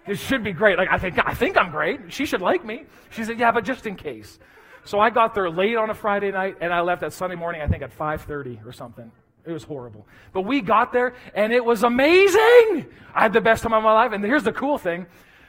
[0.07, 0.77] it should be great.
[0.77, 2.13] Like, I think, I think I'm great.
[2.13, 2.85] She should like me.
[3.09, 4.39] She said, yeah, but just in case.
[4.88, 7.62] So I got there late on a Friday night, and I left that Sunday morning,
[7.62, 9.12] I think at 5.30 or something.
[9.45, 10.08] It was horrible.
[10.32, 12.88] But we got there, and it was amazing.
[13.13, 14.13] I had the best time of my life.
[14.13, 15.06] And here's the cool thing.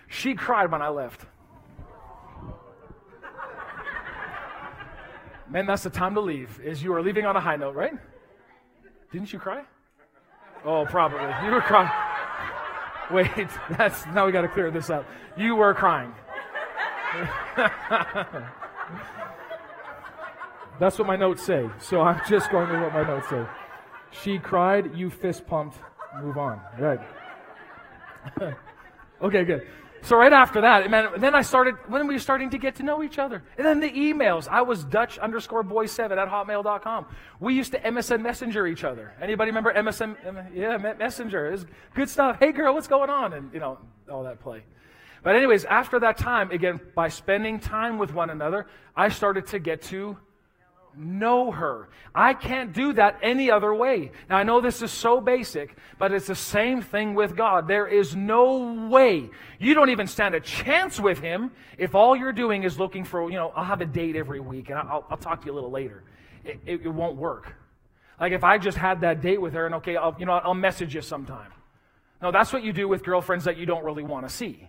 [0.08, 1.24] She cried when I left.
[5.48, 7.94] Man, that's the time to leave, is you are leaving on a high note, right?
[9.12, 9.62] Didn't you cry?
[10.64, 11.20] Oh, probably.
[11.46, 11.88] You were crying.
[13.12, 13.48] Wait,
[13.78, 15.06] that's now we got to clear this up.
[15.36, 16.12] You were crying.
[20.78, 21.68] That's what my notes say.
[21.78, 23.44] So I'm just going with what my notes say.
[24.10, 25.78] She cried, you fist pumped,
[26.22, 26.60] move on.
[26.78, 27.00] Right.
[29.22, 29.66] okay, good.
[30.02, 32.82] So right after that, man, then I started, when we were starting to get to
[32.82, 33.42] know each other.
[33.56, 34.46] And then the emails.
[34.48, 37.06] I was Dutch underscore boy seven at hotmail.com.
[37.40, 39.12] We used to MSN Messenger each other.
[39.20, 40.54] Anybody remember MSN?
[40.54, 41.48] Yeah, Messenger.
[41.48, 42.38] It was good stuff.
[42.38, 43.32] Hey girl, what's going on?
[43.32, 43.78] And, you know,
[44.10, 44.62] all that play.
[45.22, 49.58] But anyways, after that time, again, by spending time with one another, I started to
[49.58, 50.16] get to
[50.98, 51.88] know her.
[52.14, 54.10] I can't do that any other way.
[54.28, 57.68] Now, I know this is so basic, but it's the same thing with God.
[57.68, 59.30] There is no way.
[59.58, 63.30] You don't even stand a chance with Him if all you're doing is looking for,
[63.30, 65.54] you know, I'll have a date every week and I'll, I'll talk to you a
[65.54, 66.02] little later.
[66.44, 67.54] It, it, it, won't work.
[68.20, 70.54] Like if I just had that date with her and, okay, I'll, you know, I'll
[70.54, 71.52] message you sometime.
[72.20, 74.68] No, that's what you do with girlfriends that you don't really want to see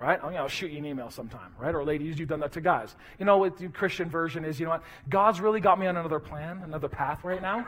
[0.00, 0.18] right?
[0.22, 1.74] I'll, you know, I'll shoot you an email sometime, right?
[1.74, 2.94] Or ladies, you've done that to guys.
[3.18, 4.82] You know what the Christian version is, you know what?
[5.08, 7.66] God's really got me on another plan, another path right now.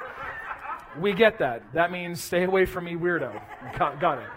[0.98, 1.62] We get that.
[1.74, 3.40] That means stay away from me, weirdo.
[3.78, 4.28] Got, got it.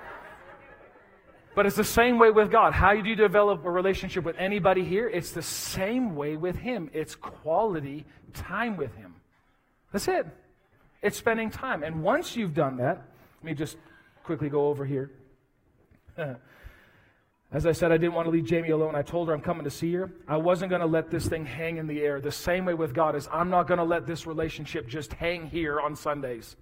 [1.55, 2.73] But it's the same way with God.
[2.73, 5.07] How do you develop a relationship with anybody here?
[5.07, 6.89] It's the same way with Him.
[6.93, 9.15] It's quality time with Him.
[9.93, 10.27] That's it.
[11.01, 11.83] It's spending time.
[11.83, 13.05] And once you've done that,
[13.37, 13.77] let me just
[14.23, 15.11] quickly go over here.
[17.51, 18.95] As I said, I didn't want to leave Jamie alone.
[18.95, 20.11] I told her I'm coming to see her.
[20.27, 22.19] I wasn't going to let this thing hang in the air.
[22.19, 25.47] The same way with God is I'm not going to let this relationship just hang
[25.47, 26.55] here on Sundays.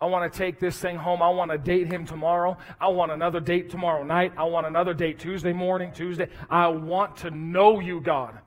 [0.00, 1.20] I want to take this thing home.
[1.22, 2.56] I want to date him tomorrow.
[2.80, 4.32] I want another date tomorrow night.
[4.36, 6.28] I want another date Tuesday morning, Tuesday.
[6.48, 8.38] I want to know you, God.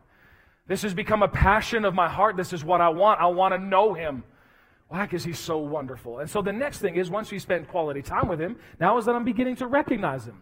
[0.65, 2.37] This has become a passion of my heart.
[2.37, 3.19] This is what I want.
[3.19, 4.23] I want to know him.
[4.87, 5.03] Why?
[5.05, 6.19] Because he's so wonderful.
[6.19, 9.05] And so the next thing is once we spend quality time with him, now is
[9.05, 10.39] that I'm beginning to recognize him.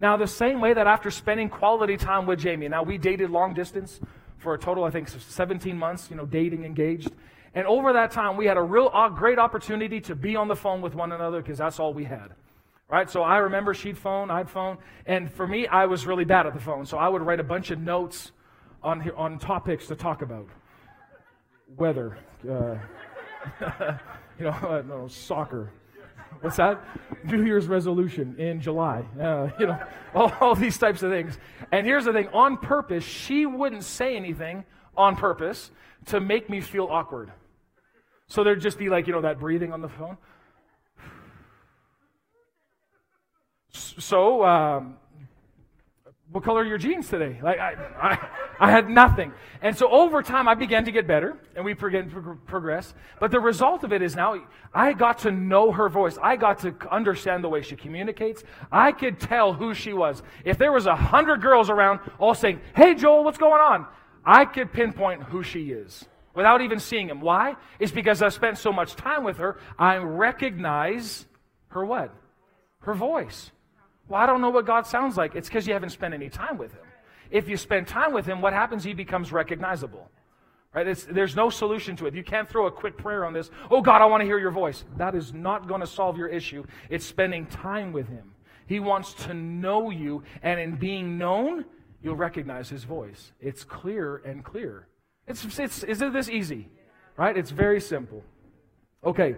[0.00, 3.54] Now, the same way that after spending quality time with Jamie, now we dated long
[3.54, 4.00] distance
[4.38, 7.10] for a total, I think, 17 months, you know, dating, engaged.
[7.54, 10.82] And over that time, we had a real great opportunity to be on the phone
[10.82, 12.34] with one another because that's all we had.
[12.88, 13.10] Right?
[13.10, 14.78] So I remember she'd phone, I'd phone.
[15.06, 16.84] And for me, I was really bad at the phone.
[16.84, 18.32] So I would write a bunch of notes
[18.82, 20.46] on, on topics to talk about
[21.76, 22.76] weather, uh,
[24.38, 25.72] you know, uh, no, soccer,
[26.40, 26.82] What's that?
[27.24, 29.04] New Year's resolution in July.
[29.20, 29.78] Uh, you know,
[30.14, 31.38] all, all these types of things.
[31.72, 34.64] And here's the thing on purpose, she wouldn't say anything
[34.96, 35.70] on purpose
[36.06, 37.32] to make me feel awkward.
[38.28, 40.16] So there'd just be like, you know, that breathing on the phone.
[43.70, 44.96] So, um,
[46.30, 47.38] what color are your jeans today?
[47.42, 49.32] Like, I, I, I, had nothing.
[49.62, 52.94] And so over time, I began to get better and we began to progress.
[53.20, 54.40] But the result of it is now
[54.74, 56.18] I got to know her voice.
[56.22, 58.44] I got to understand the way she communicates.
[58.70, 60.22] I could tell who she was.
[60.44, 63.86] If there was a hundred girls around all saying, Hey, Joel, what's going on?
[64.24, 67.20] I could pinpoint who she is without even seeing him.
[67.20, 67.56] Why?
[67.78, 69.58] It's because I spent so much time with her.
[69.78, 71.26] I recognize
[71.68, 72.14] her what?
[72.80, 73.50] Her voice.
[74.08, 75.34] Well, I don't know what God sounds like.
[75.34, 76.85] It's because you haven't spent any time with Him.
[77.30, 78.84] If you spend time with Him, what happens?
[78.84, 80.10] He becomes recognizable.
[80.74, 80.86] Right?
[80.86, 82.14] It's, there's no solution to it.
[82.14, 83.50] You can't throw a quick prayer on this.
[83.70, 84.84] Oh, God, I want to hear your voice.
[84.98, 86.64] That is not going to solve your issue.
[86.90, 88.34] It's spending time with Him.
[88.66, 91.64] He wants to know you, and in being known,
[92.02, 93.32] you'll recognize His voice.
[93.40, 94.88] It's clear and clear.
[95.26, 96.68] It's, it's, isn't this easy?
[97.16, 97.36] Right?
[97.36, 98.22] It's very simple.
[99.02, 99.36] Okay,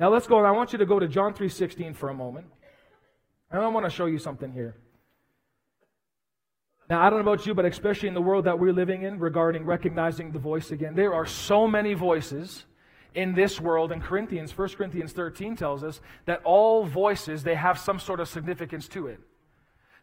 [0.00, 0.38] now let's go.
[0.38, 2.46] and I want you to go to John 3.16 for a moment.
[3.50, 4.76] And I want to show you something here.
[6.90, 9.18] Now, I don't know about you, but especially in the world that we're living in
[9.18, 12.64] regarding recognizing the voice again, there are so many voices
[13.14, 13.92] in this world.
[13.92, 18.28] And Corinthians, 1 Corinthians 13 tells us that all voices, they have some sort of
[18.28, 19.20] significance to it.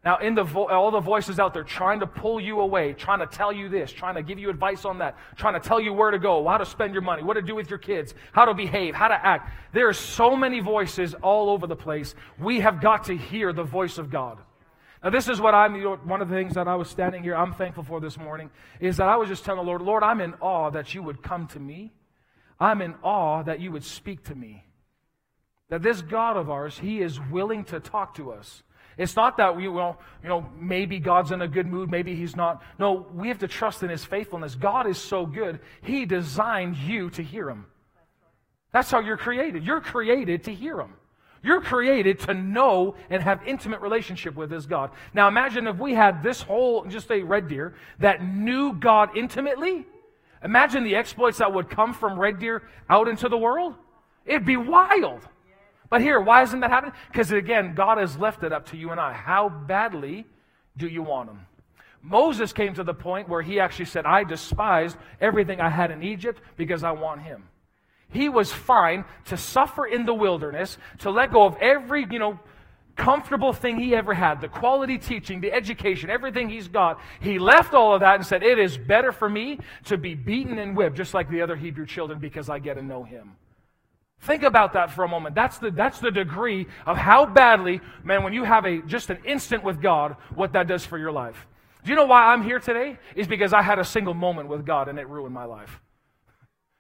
[0.04, 3.17] Now, in the vo- all the voices out there trying to pull you away, trying
[3.17, 5.91] to tell you this, trying to give you advice on that, trying to tell you
[5.91, 8.45] where to go, how to spend your money, what to do with your kids, how
[8.45, 9.52] to behave, how to act.
[9.74, 12.13] There are so many voices all over the place.
[12.38, 14.38] We have got to hear the voice of God.
[15.06, 17.22] Now, this is what I'm, you know, one of the things that I was standing
[17.22, 20.02] here, I'm thankful for this morning, is that I was just telling the Lord, Lord,
[20.02, 21.94] I'm in awe that you would come to me.
[22.60, 24.65] I'm in awe that you would speak to me.
[25.70, 28.63] That this God of ours, He is willing to talk to us.
[28.98, 32.36] It's not that we, well, you know, maybe God's in a good mood, maybe He's
[32.36, 32.63] not.
[32.80, 34.56] No, we have to trust in His faithfulness.
[34.56, 37.68] God is so good, He designed you to hear Him.
[38.72, 39.63] That's how you're created.
[39.63, 40.96] You're created to hear Him.
[41.45, 44.89] You're created to know and have intimate relationship with this God.
[45.13, 49.86] Now imagine if we had this whole, just a red deer, that knew God intimately.
[50.43, 53.75] Imagine the exploits that would come from red deer out into the world.
[54.25, 55.21] It'd be wild.
[55.88, 56.95] But here, why isn't that happening?
[57.12, 59.13] Because again, God has left it up to you and I.
[59.13, 60.25] How badly
[60.77, 61.45] do you want Him?
[62.01, 66.01] Moses came to the point where he actually said, I despised everything I had in
[66.01, 67.43] Egypt because I want Him.
[68.10, 72.39] He was fine to suffer in the wilderness, to let go of every, you know,
[72.96, 77.00] comfortable thing he ever had, the quality teaching, the education, everything he's got.
[77.20, 80.60] He left all of that and said, It is better for me to be beaten
[80.60, 83.36] and whipped, just like the other Hebrew children, because I get to know him.
[84.22, 85.36] Think about that for a moment.
[85.36, 89.20] That's the, that's the degree of how badly, man, when you have a, just an
[89.26, 91.48] instant with God, what that does for your life.
[91.84, 92.98] Do you know why I'm here today?
[93.15, 95.80] Is because I had a single moment with God and it ruined my life.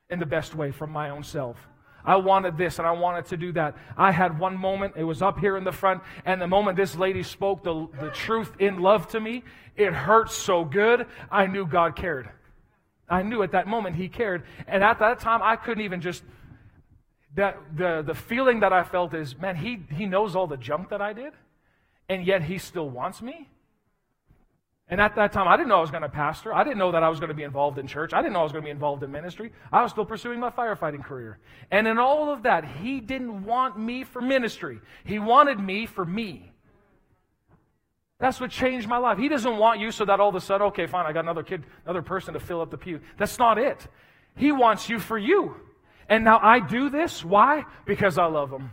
[0.09, 1.57] In the best way from my own self.
[2.05, 3.75] I wanted this and I wanted to do that.
[3.97, 6.95] I had one moment, it was up here in the front, and the moment this
[6.95, 9.43] lady spoke the, the truth in love to me,
[9.75, 12.29] it hurt so good, I knew God cared.
[13.09, 14.43] I knew at that moment He cared.
[14.67, 16.23] And at that time, I couldn't even just
[17.35, 20.89] that the, the feeling that I felt is, man, he, he knows all the junk
[20.89, 21.33] that I did,
[22.07, 23.49] and yet he still wants me.
[24.87, 26.53] And at that time, I didn't know I was going to pastor.
[26.53, 28.13] I didn't know that I was going to be involved in church.
[28.13, 29.51] I didn't know I was going to be involved in ministry.
[29.71, 31.39] I was still pursuing my firefighting career.
[31.71, 34.79] And in all of that, he didn't want me for ministry.
[35.03, 36.51] He wanted me for me.
[38.19, 39.17] That's what changed my life.
[39.17, 41.43] He doesn't want you so that all of a sudden, okay, fine, I got another
[41.43, 43.01] kid, another person to fill up the pew.
[43.17, 43.87] That's not it.
[44.35, 45.55] He wants you for you.
[46.07, 47.25] And now I do this.
[47.25, 47.65] Why?
[47.85, 48.69] Because I love him.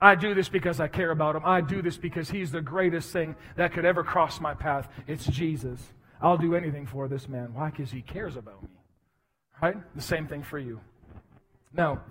[0.00, 1.42] I do this because I care about him.
[1.44, 4.88] I do this because he's the greatest thing that could ever cross my path.
[5.06, 5.80] It's Jesus.
[6.20, 7.54] I'll do anything for this man.
[7.54, 7.70] Why?
[7.70, 8.68] Because he cares about me.
[9.62, 9.76] Right?
[9.94, 10.80] The same thing for you.
[11.72, 12.02] Now,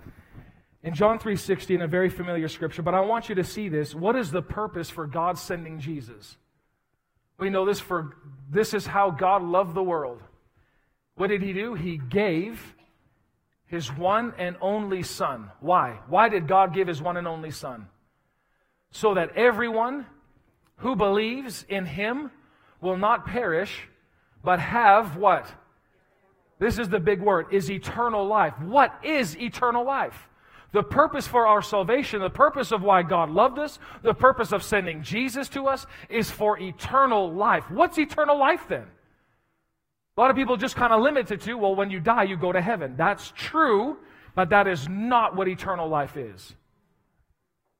[0.82, 3.94] in John 3:16, a very familiar scripture, but I want you to see this.
[3.94, 6.36] What is the purpose for God sending Jesus?
[7.38, 8.16] We know this for
[8.48, 10.22] this is how God loved the world.
[11.14, 11.74] What did he do?
[11.74, 12.75] He gave
[13.66, 15.50] his one and only Son.
[15.60, 15.98] Why?
[16.08, 17.88] Why did God give his one and only Son?
[18.90, 20.06] So that everyone
[20.76, 22.30] who believes in him
[22.80, 23.88] will not perish,
[24.44, 25.52] but have what?
[26.58, 28.58] This is the big word, is eternal life.
[28.60, 30.28] What is eternal life?
[30.72, 34.62] The purpose for our salvation, the purpose of why God loved us, the purpose of
[34.62, 37.70] sending Jesus to us is for eternal life.
[37.70, 38.86] What's eternal life then?
[40.16, 42.36] A lot of people just kind of limit it to, well, when you die, you
[42.36, 42.94] go to heaven.
[42.96, 43.98] That's true,
[44.34, 46.54] but that is not what eternal life is.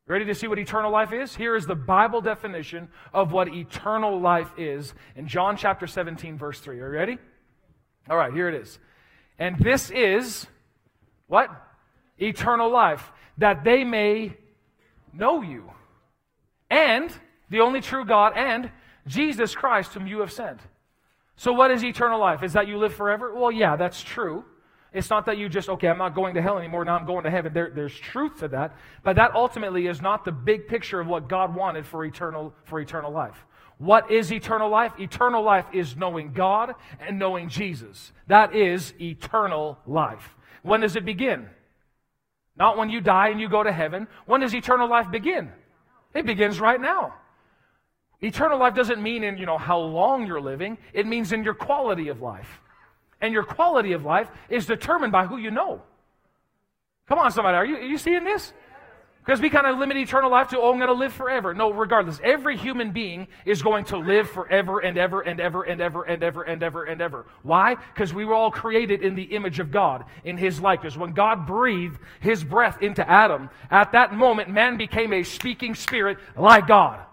[0.06, 1.34] Ready to see what eternal life is?
[1.34, 6.60] Here is the Bible definition of what eternal life is in John chapter 17, verse
[6.60, 6.78] 3.
[6.78, 7.18] Are you ready?
[8.08, 8.78] All right, here it is.
[9.38, 10.46] And this is
[11.26, 11.50] what?
[12.18, 14.36] Eternal life, that they may
[15.12, 15.70] know you
[16.70, 17.10] and
[17.50, 18.70] the only true God and
[19.06, 20.60] Jesus Christ, whom you have sent.
[21.36, 22.42] So, what is eternal life?
[22.42, 23.34] Is that you live forever?
[23.34, 24.44] Well, yeah, that's true.
[24.92, 27.24] It's not that you just, okay, I'm not going to hell anymore, now I'm going
[27.24, 27.52] to heaven.
[27.52, 28.74] There, there's truth to that.
[29.02, 32.80] But that ultimately is not the big picture of what God wanted for eternal, for
[32.80, 33.36] eternal life.
[33.76, 34.92] What is eternal life?
[34.98, 38.12] Eternal life is knowing God and knowing Jesus.
[38.26, 40.34] That is eternal life.
[40.62, 41.50] When does it begin?
[42.56, 44.08] Not when you die and you go to heaven.
[44.24, 45.52] When does eternal life begin?
[46.14, 47.14] It begins right now.
[48.20, 50.78] Eternal life doesn't mean in, you know, how long you're living.
[50.92, 52.60] It means in your quality of life.
[53.20, 55.82] And your quality of life is determined by who you know.
[57.08, 57.56] Come on, somebody.
[57.56, 58.52] Are you, are you seeing this?
[59.26, 61.52] Because we kind of limit eternal life to, oh, I'm going to live forever.
[61.52, 62.20] No, regardless.
[62.22, 66.22] Every human being is going to live forever and ever and ever and ever and
[66.22, 67.26] ever and ever and ever.
[67.42, 67.74] Why?
[67.74, 70.96] Because we were all created in the image of God, in His likeness.
[70.96, 76.18] When God breathed His breath into Adam, at that moment, man became a speaking spirit
[76.36, 77.05] like God.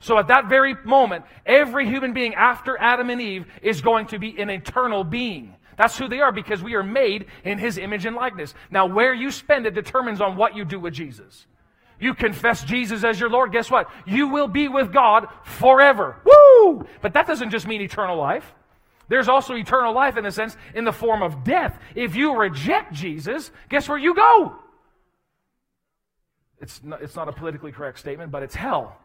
[0.00, 4.18] So at that very moment, every human being after Adam and Eve is going to
[4.18, 5.54] be an eternal being.
[5.76, 8.54] That's who they are because we are made in his image and likeness.
[8.70, 11.46] Now, where you spend it determines on what you do with Jesus.
[12.00, 13.90] You confess Jesus as your Lord, guess what?
[14.06, 16.16] You will be with God forever.
[16.24, 16.86] Woo!
[17.00, 18.54] But that doesn't just mean eternal life.
[19.08, 21.78] There's also eternal life in a sense in the form of death.
[21.94, 24.56] If you reject Jesus, guess where you go?
[26.60, 28.96] It's not, it's not a politically correct statement, but it's hell.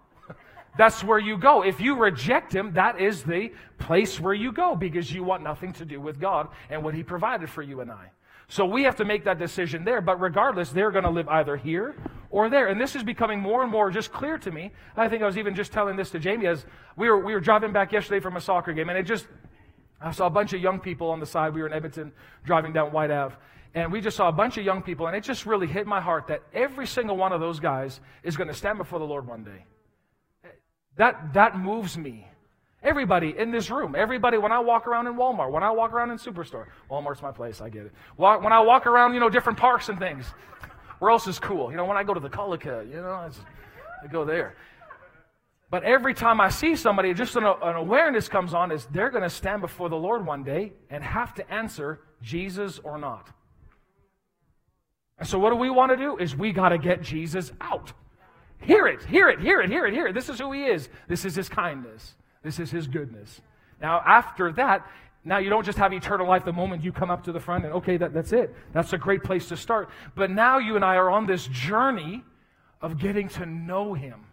[0.77, 1.63] That's where you go.
[1.63, 5.73] If you reject Him, that is the place where you go because you want nothing
[5.73, 8.09] to do with God and what He provided for you and I.
[8.47, 10.01] So we have to make that decision there.
[10.01, 11.95] But regardless, they're going to live either here
[12.29, 12.67] or there.
[12.67, 14.71] And this is becoming more and more just clear to me.
[14.97, 17.39] I think I was even just telling this to Jamie as we were, we were
[17.39, 19.27] driving back yesterday from a soccer game, and it just,
[20.01, 21.53] I saw a bunch of young people on the side.
[21.53, 22.11] We were in Edmonton
[22.43, 23.35] driving down Whyte Ave.
[23.75, 25.99] And we just saw a bunch of young people, and it just really hit my
[25.99, 29.25] heart that every single one of those guys is going to stand before the Lord
[29.25, 29.65] one day.
[30.97, 32.27] That, that moves me.
[32.83, 36.11] Everybody in this room, everybody, when I walk around in Walmart, when I walk around
[36.11, 37.93] in Superstore, Walmart's my place, I get it.
[38.17, 40.25] When I walk around, you know, different parks and things,
[40.99, 41.71] where else is cool?
[41.71, 43.29] You know, when I go to the Colica, you know,
[44.03, 44.55] I go there.
[45.69, 49.23] But every time I see somebody, just an, an awareness comes on is they're going
[49.23, 53.29] to stand before the Lord one day and have to answer Jesus or not.
[55.17, 56.17] And so what do we want to do?
[56.17, 57.93] Is we got to get Jesus out.
[58.63, 60.13] Hear it, hear it, hear it, hear it, hear it.
[60.13, 60.89] This is who he is.
[61.07, 62.15] This is his kindness.
[62.43, 63.41] This is his goodness.
[63.81, 64.87] Now, after that,
[65.25, 67.65] now you don't just have eternal life the moment you come up to the front
[67.65, 68.53] and, okay, that, that's it.
[68.73, 69.89] That's a great place to start.
[70.15, 72.23] But now you and I are on this journey
[72.81, 74.25] of getting to know him.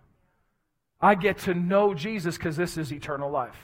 [1.01, 3.57] I get to know Jesus because this is eternal life.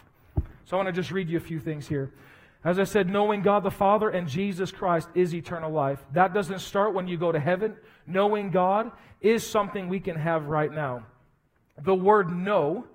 [0.65, 2.13] So I want to just read you a few things here.
[2.65, 6.01] As I said, knowing God the Father and Jesus Christ is eternal life.
[6.13, 7.77] That doesn't start when you go to heaven.
[8.07, 8.91] Knowing God
[9.21, 11.05] is something we can have right now.
[11.83, 12.87] The word know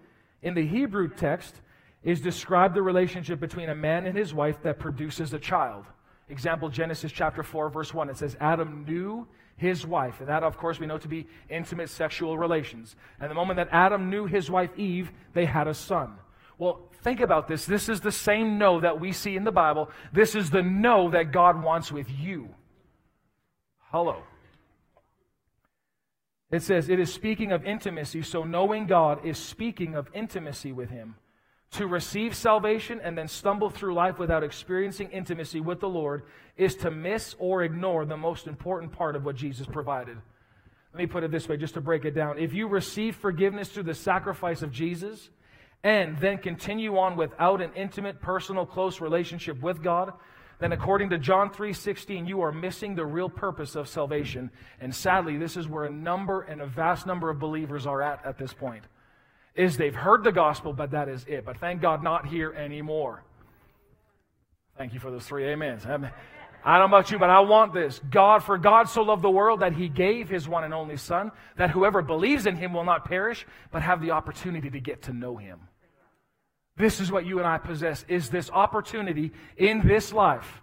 [0.41, 1.55] in the Hebrew text
[2.03, 5.85] is describe the relationship between a man and his wife that produces a child.
[6.29, 8.09] Example, Genesis chapter 4, verse 1.
[8.09, 10.19] It says, Adam knew his wife.
[10.19, 12.95] And that, of course, we know to be intimate sexual relations.
[13.19, 16.13] And the moment that Adam knew his wife Eve, they had a son.
[16.57, 17.65] Well, think about this.
[17.65, 19.89] This is the same no that we see in the Bible.
[20.13, 22.49] This is the no that God wants with you.
[23.91, 24.23] Hello.
[26.51, 30.89] It says, it is speaking of intimacy, so knowing God is speaking of intimacy with
[30.89, 31.15] Him.
[31.71, 36.23] To receive salvation and then stumble through life without experiencing intimacy with the Lord
[36.57, 40.17] is to miss or ignore the most important part of what Jesus provided.
[40.93, 42.37] Let me put it this way, just to break it down.
[42.37, 45.29] If you receive forgiveness through the sacrifice of Jesus
[45.85, 50.11] and then continue on without an intimate, personal, close relationship with God,
[50.61, 54.51] then according to John 3:16 you are missing the real purpose of salvation.
[54.79, 58.23] And sadly, this is where a number and a vast number of believers are at
[58.23, 58.85] at this point.
[59.55, 61.45] Is they've heard the gospel, but that is it.
[61.45, 63.23] But thank God not here anymore.
[64.77, 65.85] Thank you for those three amens.
[66.63, 67.99] I don't know about you, but I want this.
[68.11, 71.31] God, for God so loved the world that he gave his one and only Son,
[71.57, 75.13] that whoever believes in him will not perish, but have the opportunity to get to
[75.13, 75.59] know him.
[76.77, 80.61] This is what you and I possess, is this opportunity in this life.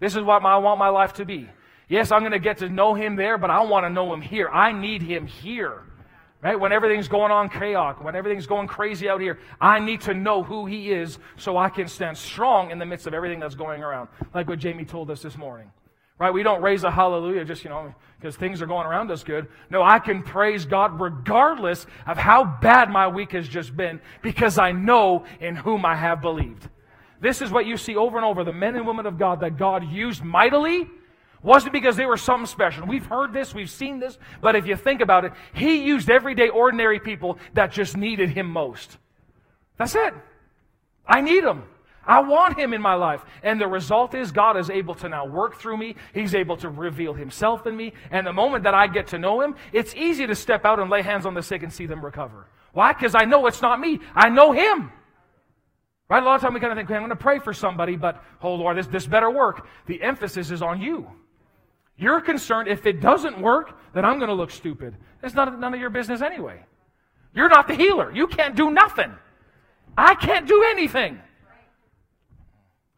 [0.00, 1.48] This is what I want my life to be.
[1.88, 4.20] Yes, I'm going to get to know him there, but I want to know him
[4.20, 4.48] here.
[4.48, 5.82] I need him here.
[6.42, 6.58] Right?
[6.58, 10.42] When everything's going on chaos, when everything's going crazy out here, I need to know
[10.42, 13.82] who he is so I can stand strong in the midst of everything that's going
[13.82, 14.08] around.
[14.34, 15.70] Like what Jamie told us this morning.
[16.18, 16.32] Right?
[16.32, 19.48] We don't raise a hallelujah just, you know, because things are going around us good.
[19.70, 24.58] No, I can praise God regardless of how bad my week has just been because
[24.58, 26.68] I know in whom I have believed.
[27.20, 28.44] This is what you see over and over.
[28.44, 30.88] The men and women of God that God used mightily
[31.42, 32.86] wasn't because they were something special.
[32.86, 36.48] We've heard this, we've seen this, but if you think about it, he used everyday
[36.48, 38.98] ordinary people that just needed him most.
[39.76, 40.14] That's it.
[41.06, 41.64] I need him.
[42.04, 43.24] I want him in my life.
[43.42, 45.96] And the result is God is able to now work through me.
[46.12, 47.92] He's able to reveal himself in me.
[48.10, 50.90] And the moment that I get to know him, it's easy to step out and
[50.90, 52.46] lay hands on the sick and see them recover.
[52.72, 52.92] Why?
[52.92, 54.00] Because I know it's not me.
[54.14, 54.90] I know him.
[56.08, 56.22] Right?
[56.22, 57.96] A lot of time we kind of think, okay, I'm going to pray for somebody,
[57.96, 59.66] but, oh Lord, this, this better work.
[59.86, 61.08] The emphasis is on you.
[61.96, 64.96] You're concerned if it doesn't work, then I'm going to look stupid.
[65.22, 66.64] It's not, none of your business anyway.
[67.34, 68.12] You're not the healer.
[68.12, 69.12] You can't do nothing.
[69.96, 71.20] I can't do anything.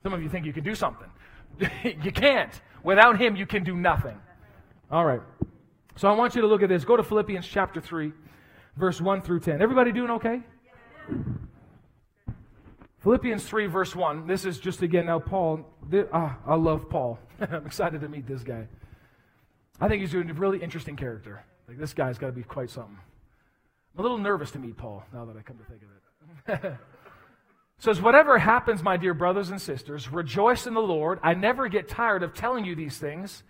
[0.05, 1.09] Some of you think you can do something.
[1.83, 2.53] you can't.
[2.83, 4.21] Without Him, you can do nothing.
[4.91, 5.23] All right.
[5.97, 6.85] So I want you to look at this.
[6.85, 8.13] Go to Philippians chapter 3,
[8.77, 9.63] verse 1 through 10.
[9.63, 10.43] Everybody doing okay?
[12.99, 14.27] Philippians 3, verse 1.
[14.27, 15.65] This is just again now Paul.
[16.13, 17.19] Ah, I love Paul.
[17.41, 18.69] I'm excited to meet this guy.
[19.81, 21.43] I think he's a really interesting character.
[21.67, 22.99] Like, this guy's got to be quite something.
[23.95, 26.79] I'm a little nervous to meet Paul now that I come to think of it.
[27.85, 31.21] says, Whatever happens, my dear brothers and sisters, rejoice in the Lord.
[31.23, 33.43] I never get tired of telling you these things,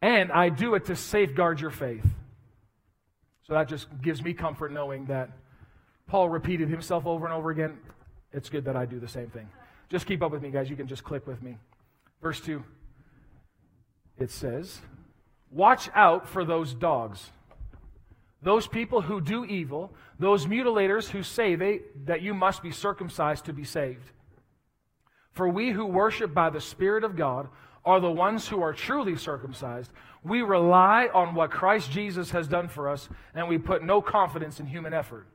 [0.00, 2.06] and I do it to safeguard your faith.
[3.46, 5.30] So that just gives me comfort knowing that
[6.06, 7.78] Paul repeated himself over and over again.
[8.32, 9.48] It's good that I do the same thing.
[9.90, 10.70] Just keep up with me, guys.
[10.70, 11.58] You can just click with me.
[12.22, 12.64] Verse 2
[14.18, 14.80] it says,
[15.50, 17.30] Watch out for those dogs.
[18.44, 23.46] Those people who do evil, those mutilators who say they, that you must be circumcised
[23.46, 24.10] to be saved.
[25.32, 27.48] For we who worship by the Spirit of God
[27.86, 29.90] are the ones who are truly circumcised.
[30.22, 34.60] We rely on what Christ Jesus has done for us, and we put no confidence
[34.60, 35.26] in human effort.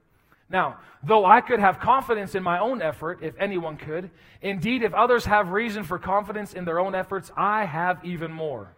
[0.47, 4.93] Now, though I could have confidence in my own effort, if anyone could, indeed, if
[4.93, 8.75] others have reason for confidence in their own efforts, I have even more.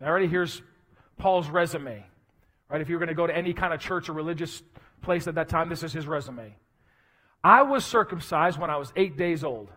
[0.00, 0.62] Now, already here's
[1.18, 2.06] Paul's resume.
[2.72, 2.80] Right?
[2.80, 4.62] If you're going to go to any kind of church or religious
[5.02, 6.56] place at that time, this is his resume.
[7.44, 9.68] I was circumcised when I was eight days old.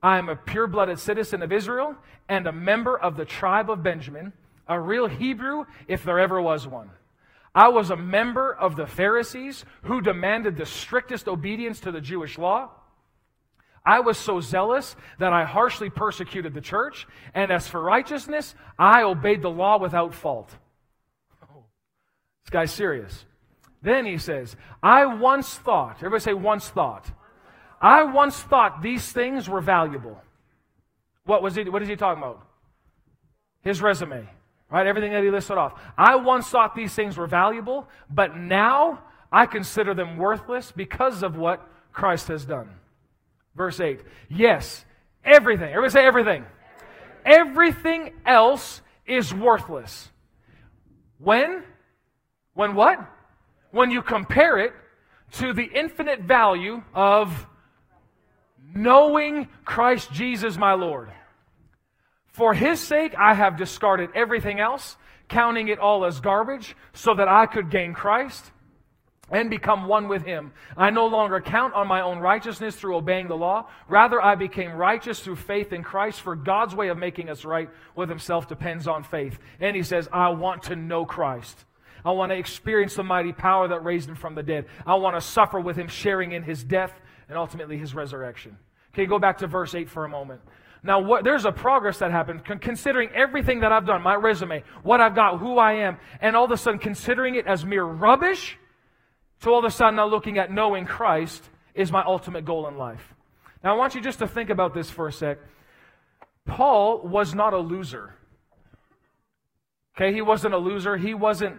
[0.00, 1.96] I am a pure blooded citizen of Israel
[2.28, 4.32] and a member of the tribe of Benjamin,
[4.68, 6.90] a real Hebrew if there ever was one.
[7.52, 12.38] I was a member of the Pharisees who demanded the strictest obedience to the Jewish
[12.38, 12.70] law.
[13.84, 19.02] I was so zealous that I harshly persecuted the church, and as for righteousness, I
[19.02, 20.54] obeyed the law without fault.
[22.44, 23.24] This guy's serious.
[23.82, 27.10] Then he says, I once thought, everybody say once thought.
[27.80, 30.20] I once thought these things were valuable.
[31.24, 32.46] What was he, what is he talking about?
[33.62, 34.28] His resume.
[34.70, 34.86] Right?
[34.86, 35.80] Everything that he listed off.
[35.98, 41.36] I once thought these things were valuable, but now I consider them worthless because of
[41.36, 42.68] what Christ has done.
[43.56, 44.00] Verse 8.
[44.28, 44.84] Yes,
[45.24, 45.70] everything.
[45.70, 46.44] Everybody say everything.
[47.24, 50.08] Everything else is worthless.
[51.18, 51.64] When?
[52.60, 53.00] When what?
[53.70, 54.74] When you compare it
[55.38, 57.46] to the infinite value of
[58.74, 61.10] knowing Christ Jesus my Lord.
[62.26, 67.28] For his sake, I have discarded everything else, counting it all as garbage, so that
[67.28, 68.52] I could gain Christ
[69.30, 70.52] and become one with him.
[70.76, 73.70] I no longer count on my own righteousness through obeying the law.
[73.88, 77.70] Rather, I became righteous through faith in Christ, for God's way of making us right
[77.96, 79.38] with himself depends on faith.
[79.60, 81.64] And he says, I want to know Christ.
[82.04, 84.66] I want to experience the mighty power that raised him from the dead.
[84.86, 86.92] I want to suffer with him, sharing in his death
[87.28, 88.56] and ultimately his resurrection.
[88.94, 90.40] Okay, go back to verse 8 for a moment.
[90.82, 94.64] Now, what, there's a progress that happened, con- considering everything that I've done, my resume,
[94.82, 97.84] what I've got, who I am, and all of a sudden considering it as mere
[97.84, 98.56] rubbish
[99.40, 101.42] so all of a sudden, now looking at knowing Christ
[101.74, 103.14] is my ultimate goal in life.
[103.64, 105.38] Now, I want you just to think about this for a sec.
[106.46, 108.14] Paul was not a loser.
[109.96, 110.96] Okay, he wasn't a loser.
[110.96, 111.56] He wasn't,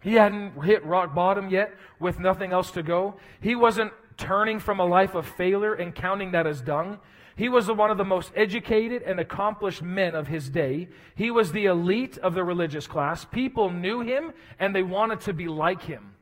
[0.00, 3.16] he hadn't hit rock bottom yet with nothing else to go.
[3.40, 6.98] He wasn't turning from a life of failure and counting that as dung.
[7.36, 10.88] He was one of the most educated and accomplished men of his day.
[11.14, 13.24] He was the elite of the religious class.
[13.24, 16.16] People knew him and they wanted to be like him.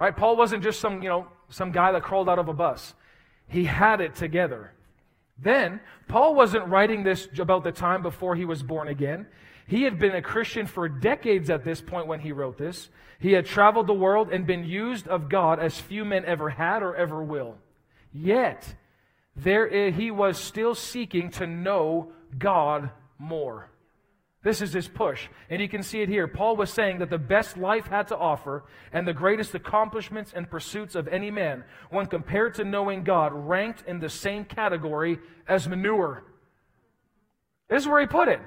[0.00, 0.16] Right?
[0.16, 2.94] Paul wasn't just some, you know, some guy that crawled out of a bus.
[3.48, 4.72] He had it together.
[5.40, 9.26] Then, Paul wasn't writing this about the time before he was born again.
[9.68, 12.88] He had been a Christian for decades at this point when he wrote this.
[13.20, 16.82] He had traveled the world and been used of God as few men ever had
[16.82, 17.56] or ever will.
[18.10, 18.74] Yet,
[19.36, 23.70] there he was still seeking to know God more.
[24.42, 25.28] This is his push.
[25.50, 26.26] And you can see it here.
[26.26, 30.48] Paul was saying that the best life had to offer and the greatest accomplishments and
[30.48, 35.68] pursuits of any man, when compared to knowing God, ranked in the same category as
[35.68, 36.24] manure.
[37.68, 38.40] This is where he put it.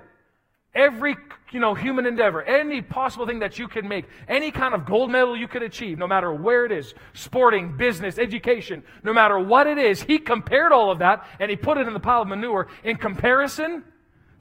[0.73, 1.17] Every,
[1.51, 5.11] you know, human endeavor, any possible thing that you can make, any kind of gold
[5.11, 9.67] medal you could achieve, no matter where it is, sporting, business, education, no matter what
[9.67, 12.29] it is, he compared all of that and he put it in the pile of
[12.29, 13.83] manure in comparison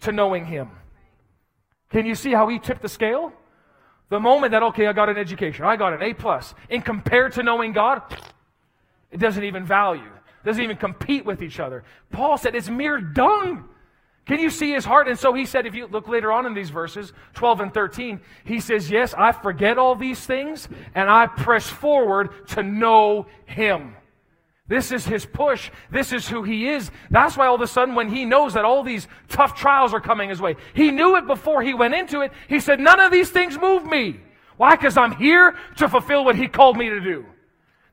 [0.02, 0.70] to knowing him.
[1.90, 3.32] Can you see how he tipped the scale?
[4.08, 7.32] The moment that, okay, I got an education, I got an A plus, in compared
[7.32, 8.02] to knowing God,
[9.10, 10.10] it doesn't even value,
[10.44, 11.82] doesn't even compete with each other.
[12.10, 13.68] Paul said it's mere dung.
[14.26, 15.08] Can you see his heart?
[15.08, 18.20] And so he said, if you look later on in these verses, 12 and 13,
[18.44, 23.96] he says, Yes, I forget all these things and I press forward to know him.
[24.68, 25.68] This is his push.
[25.90, 26.92] This is who he is.
[27.10, 30.00] That's why all of a sudden, when he knows that all these tough trials are
[30.00, 32.30] coming his way, he knew it before he went into it.
[32.48, 34.20] He said, None of these things move me.
[34.58, 34.76] Why?
[34.76, 37.26] Because I'm here to fulfill what he called me to do.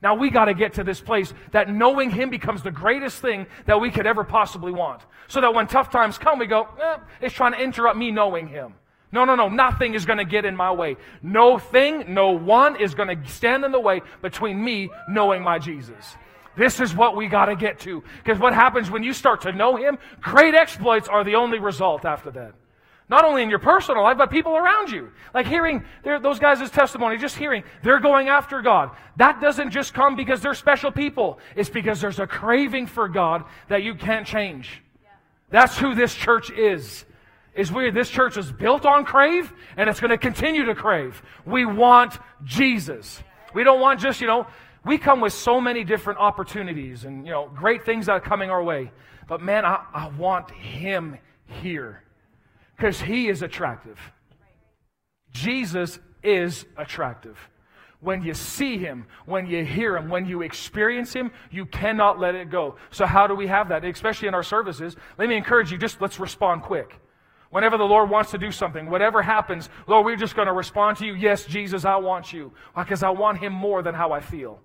[0.02, 3.48] Now we got to get to this place that knowing him becomes the greatest thing
[3.66, 5.02] that we could ever possibly want.
[5.28, 8.48] So that when tough times come, we go, eh, it's trying to interrupt me knowing
[8.48, 8.74] him.
[9.12, 9.50] No, no, no.
[9.50, 10.98] Nothing is going to get in my way.
[11.22, 15.60] No thing, no one is going to stand in the way between me knowing my
[15.60, 16.16] Jesus.
[16.58, 18.04] This is what we got to get to.
[18.24, 22.04] Because what happens when you start to know Him, great exploits are the only result
[22.04, 22.54] after that.
[23.10, 25.12] Not only in your personal life, but people around you.
[25.34, 28.92] Like hearing those guys' testimony, just hearing they're going after God.
[29.16, 31.40] That doesn't just come because they're special people.
[31.56, 34.82] It's because there's a craving for God that you can't change.
[35.50, 37.06] That's who this church is.
[37.56, 37.96] Is weird.
[37.96, 41.24] This church is built on crave, and it's going to continue to crave.
[41.44, 43.24] We want Jesus.
[43.56, 44.46] We don't want just, you know,
[44.86, 48.52] we come with so many different opportunities and, you know, great things that are coming
[48.52, 48.92] our way.
[49.28, 51.18] But man, I, I want him
[51.62, 52.04] here
[52.78, 54.00] because he is attractive.
[55.32, 57.38] Jesus is attractive.
[58.00, 62.36] When you see him, when you hear him, when you experience him, you cannot let
[62.36, 62.76] it go.
[62.92, 63.84] So, how do we have that?
[63.84, 64.96] Especially in our services.
[65.18, 67.00] Let me encourage you just let's respond quick.
[67.50, 70.98] Whenever the Lord wants to do something, whatever happens, Lord, we're just going to respond
[70.98, 71.16] to you.
[71.16, 72.52] Yes, Jesus, I want you.
[72.76, 74.60] Because I want him more than how I feel.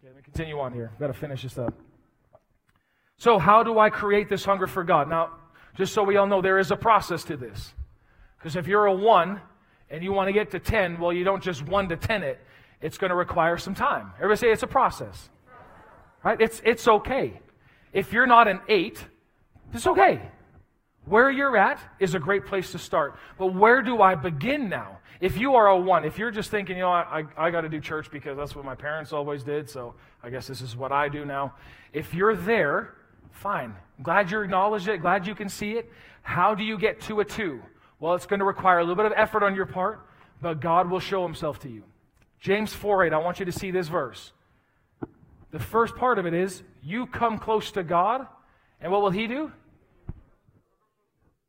[0.00, 0.90] Okay, let me continue on here.
[0.92, 1.74] I've got to finish this up.
[3.18, 5.08] So, how do I create this hunger for God?
[5.08, 5.32] Now,
[5.78, 7.72] just so we all know, there is a process to this.
[8.36, 9.40] Because if you're a one
[9.88, 12.40] and you want to get to 10, well, you don't just one to 10 it.
[12.82, 14.10] It's going to require some time.
[14.16, 15.30] Everybody say it's a process.
[16.24, 16.40] Right?
[16.40, 17.40] It's, it's okay.
[17.92, 19.04] If you're not an eight,
[19.72, 20.20] it's okay.
[21.04, 23.16] Where you're at is a great place to start.
[23.38, 24.98] But where do I begin now?
[25.20, 27.60] If you are a one, if you're just thinking, you know, I, I, I got
[27.60, 30.76] to do church because that's what my parents always did, so I guess this is
[30.76, 31.54] what I do now.
[31.92, 32.94] If you're there,
[33.38, 33.74] fine.
[34.02, 35.90] glad you acknowledge it, glad you can see it.
[36.22, 37.62] How do you get to a two?
[38.00, 40.00] Well, it's going to require a little bit of effort on your part,
[40.42, 41.84] but God will show himself to you.
[42.40, 44.32] James 4 8, I want you to see this verse.
[45.50, 48.26] The first part of it is you come close to God,
[48.80, 49.50] and what will he do?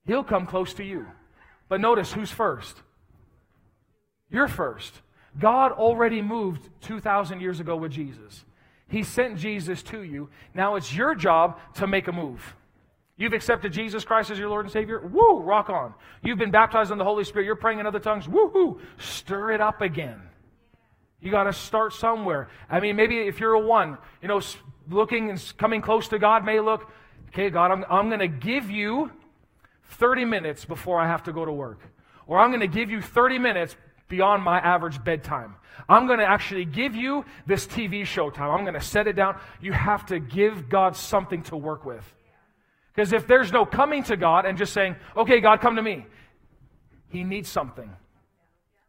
[0.05, 1.05] He'll come close to you.
[1.67, 2.81] But notice who's first?
[4.31, 4.93] You're first.
[5.37, 8.43] God already moved 2,000 years ago with Jesus.
[8.89, 10.29] He sent Jesus to you.
[10.53, 12.55] Now it's your job to make a move.
[13.17, 14.99] You've accepted Jesus Christ as your Lord and Savior?
[14.99, 15.93] Woo, rock on.
[16.23, 17.45] You've been baptized in the Holy Spirit.
[17.45, 18.27] You're praying in other tongues?
[18.27, 20.21] Woohoo, stir it up again.
[21.21, 22.49] You got to start somewhere.
[22.69, 24.41] I mean, maybe if you're a one, you know,
[24.89, 26.89] looking and coming close to God may look,
[27.27, 29.11] okay, God, I'm, I'm going to give you
[29.91, 31.79] 30 minutes before I have to go to work.
[32.25, 33.75] Or I'm going to give you 30 minutes
[34.09, 35.55] beyond my average bedtime.
[35.87, 38.51] I'm going to actually give you this TV show time.
[38.51, 39.39] I'm going to set it down.
[39.61, 42.03] You have to give God something to work with.
[42.93, 46.05] Because if there's no coming to God and just saying, okay, God, come to me,
[47.07, 47.89] He needs something.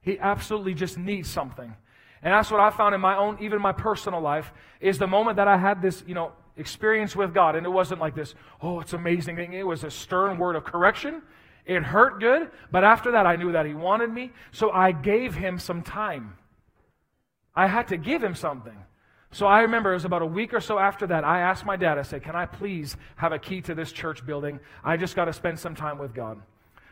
[0.02, 1.74] He absolutely just needs something.
[2.22, 5.36] And that's what I found in my own, even my personal life, is the moment
[5.36, 7.56] that I had this, you know, experience with God.
[7.56, 9.52] And it wasn't like this, oh, it's amazing thing.
[9.52, 11.22] It was a stern word of correction.
[11.66, 14.32] It hurt good, but after that I knew that He wanted me.
[14.52, 16.36] So I gave Him some time.
[17.54, 18.76] I had to give Him something.
[19.32, 21.76] So I remember it was about a week or so after that, I asked my
[21.76, 24.58] dad, I said, Can I please have a key to this church building?
[24.82, 26.40] I just got to spend some time with God.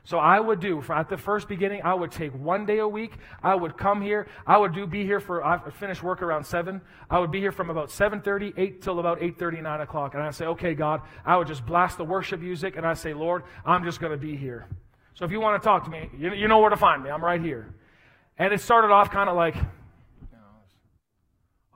[0.08, 3.12] So I would do at the first beginning, I would take one day a week.
[3.42, 4.26] I would come here.
[4.46, 6.80] I would do be here for I finish work around seven.
[7.10, 10.14] I would be here from about 7:30, 8 till about 8:30, 9 o'clock.
[10.14, 13.12] And I'd say, okay, God, I would just blast the worship music and I'd say,
[13.12, 14.66] Lord, I'm just going to be here.
[15.12, 17.10] So if you want to talk to me, you, you know where to find me.
[17.10, 17.74] I'm right here.
[18.38, 19.60] And it started off kind of like, you
[20.32, 20.38] know,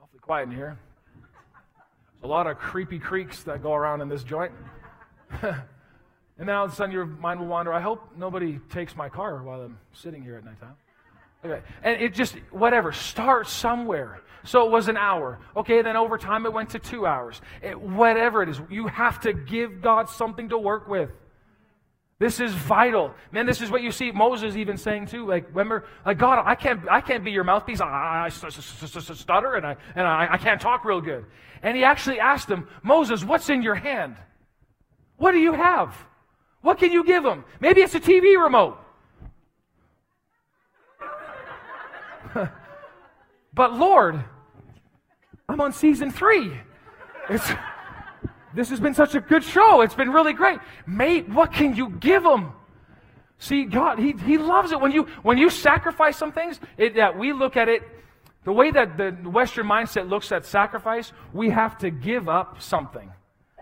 [0.01, 0.79] awfully quiet in here.
[1.13, 4.53] There's a lot of creepy creaks that go around in this joint.
[6.37, 7.71] And then all of a sudden your mind will wander.
[7.71, 10.75] I hope nobody takes my car while I'm sitting here at nighttime.
[11.45, 11.61] Okay.
[11.83, 14.21] And it just, whatever, start somewhere.
[14.45, 15.39] So it was an hour.
[15.55, 17.41] Okay, then over time it went to two hours.
[17.61, 21.09] It, whatever it is, you have to give God something to work with.
[22.19, 23.13] This is vital.
[23.31, 25.27] Man, this is what you see Moses even saying too.
[25.27, 27.81] Like, remember, like, God, I can't, I can't be your mouthpiece.
[27.81, 31.25] I, I, stutter and, I, and I, I can't talk real good.
[31.61, 34.15] And he actually asked him, Moses, what's in your hand?
[35.17, 35.93] What do you have?
[36.63, 37.43] What can you give them?
[37.59, 38.79] Maybe it's a TV remote.
[43.53, 44.23] but Lord,
[45.49, 46.53] I'm on season three.
[47.29, 47.51] It's,
[48.55, 49.81] this has been such a good show.
[49.81, 50.59] It's been really great.
[50.87, 52.53] Mate, what can you give them?
[53.39, 56.61] See, God, He, he loves it when you when you sacrifice some things.
[56.77, 57.83] It, that we look at it
[58.45, 61.11] the way that the Western mindset looks at sacrifice.
[61.33, 63.11] We have to give up something.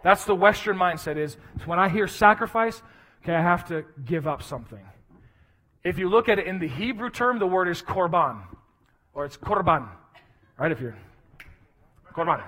[0.04, 2.82] That's the Western mindset is when I hear sacrifice,
[3.24, 4.80] okay, I have to give up something.
[5.84, 8.44] If you look at it in the Hebrew term, the word is korban,
[9.14, 9.88] or it's korban.
[10.58, 10.98] Right, if you're
[12.14, 12.44] korban.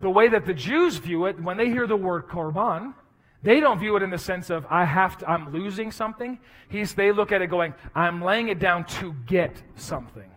[0.00, 2.94] The way that the Jews view it, when they hear the word korban,
[3.42, 6.38] they don't view it in the sense of I have to, I'm losing something.
[6.68, 10.30] He's, they look at it going, I'm laying it down to get something.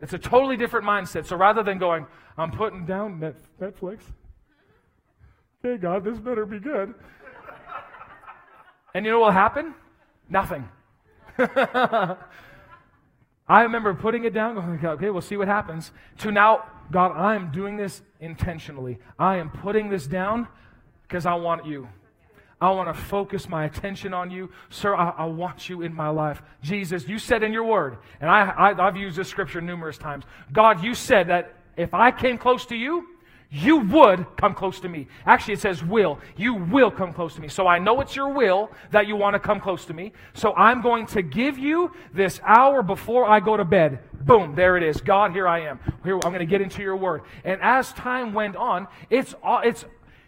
[0.00, 1.26] It's a totally different mindset.
[1.26, 2.06] So rather than going,
[2.38, 4.00] I'm putting down Netflix,
[5.66, 6.94] Hey, God, this better be good.
[8.94, 9.74] and you know what will happen?
[10.30, 10.68] Nothing.
[11.38, 12.16] I
[13.48, 15.90] remember putting it down, going, okay, we'll see what happens.
[16.18, 19.00] To now, God, I am doing this intentionally.
[19.18, 20.46] I am putting this down
[21.02, 21.88] because I want you.
[22.60, 24.52] I want to focus my attention on you.
[24.70, 26.42] Sir, I, I, want you in my life.
[26.62, 30.22] Jesus, you said in your word, and I, I, I've used this scripture numerous times.
[30.52, 33.15] God, you said that if I came close to you,
[33.56, 35.08] you would come close to me.
[35.24, 36.18] Actually, it says will.
[36.36, 37.48] You will come close to me.
[37.48, 40.12] So I know it's your will that you want to come close to me.
[40.34, 44.00] So I'm going to give you this hour before I go to bed.
[44.12, 45.00] Boom, there it is.
[45.00, 45.80] God, here I am.
[46.04, 47.22] Here, I'm going to get into your word.
[47.44, 49.86] And as time went on, it's, all it's,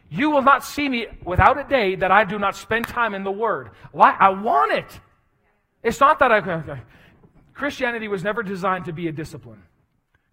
[0.09, 3.25] you will not see me without a day that I do not spend time in
[3.25, 3.73] the word.
[3.93, 4.17] Why?
[4.19, 5.01] I want it.
[5.83, 6.81] It's not that I,
[7.53, 9.63] Christianity was never designed to be a discipline.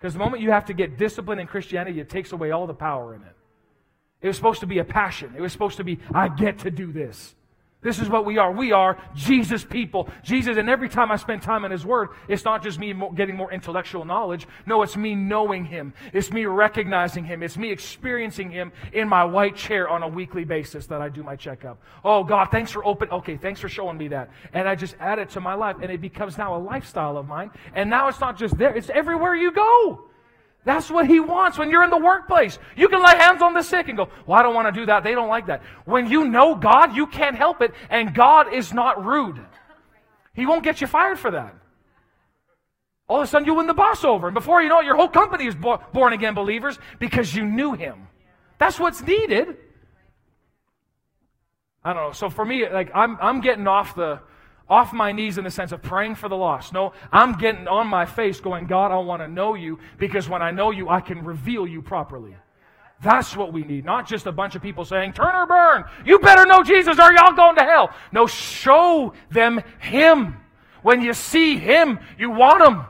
[0.06, 2.76] Because the moment you have to get discipline in Christianity, it takes away all the
[2.76, 3.36] power in it.
[4.22, 5.34] It was supposed to be a passion.
[5.36, 7.34] It was supposed to be, I get to do this.
[7.86, 8.52] This is what we are.
[8.52, 10.10] We are Jesus people.
[10.24, 13.36] Jesus, and every time I spend time in His Word, it's not just me getting
[13.36, 14.48] more intellectual knowledge.
[14.66, 15.94] No, it's me knowing Him.
[16.12, 17.44] It's me recognizing Him.
[17.44, 21.22] It's me experiencing Him in my white chair on a weekly basis that I do
[21.22, 21.80] my checkup.
[22.04, 23.08] Oh, God, thanks for open.
[23.12, 24.32] Okay, thanks for showing me that.
[24.52, 27.28] And I just add it to my life, and it becomes now a lifestyle of
[27.28, 27.52] mine.
[27.76, 30.10] And now it's not just there, it's everywhere you go.
[30.66, 32.58] That's what he wants when you're in the workplace.
[32.76, 34.88] You can lay hands on the sick and go, Well, I don't want to do
[34.88, 35.04] that.
[35.04, 35.62] They don't like that.
[35.86, 39.40] When you know God, you can't help it, and God is not rude.
[40.34, 41.56] He won't get you fired for that.
[43.08, 44.96] All of a sudden, you win the boss over, and before you know it, your
[44.96, 48.08] whole company is born again believers because you knew him.
[48.58, 49.58] That's what's needed.
[51.84, 52.12] I don't know.
[52.14, 54.20] So for me, like I'm, I'm getting off the
[54.70, 56.74] off my knees in the sense of praying for the lost.
[56.74, 60.42] No, I'm getting on my face going, God, I want to know you because when
[60.42, 62.36] I know you, I can reveal you properly.
[63.02, 63.86] That's what we need.
[63.86, 65.84] Not just a bunch of people saying, turn or burn.
[66.06, 67.92] You better know Jesus or y'all going to hell.
[68.12, 70.38] No, show them Him.
[70.82, 72.86] When you see Him, you want Him.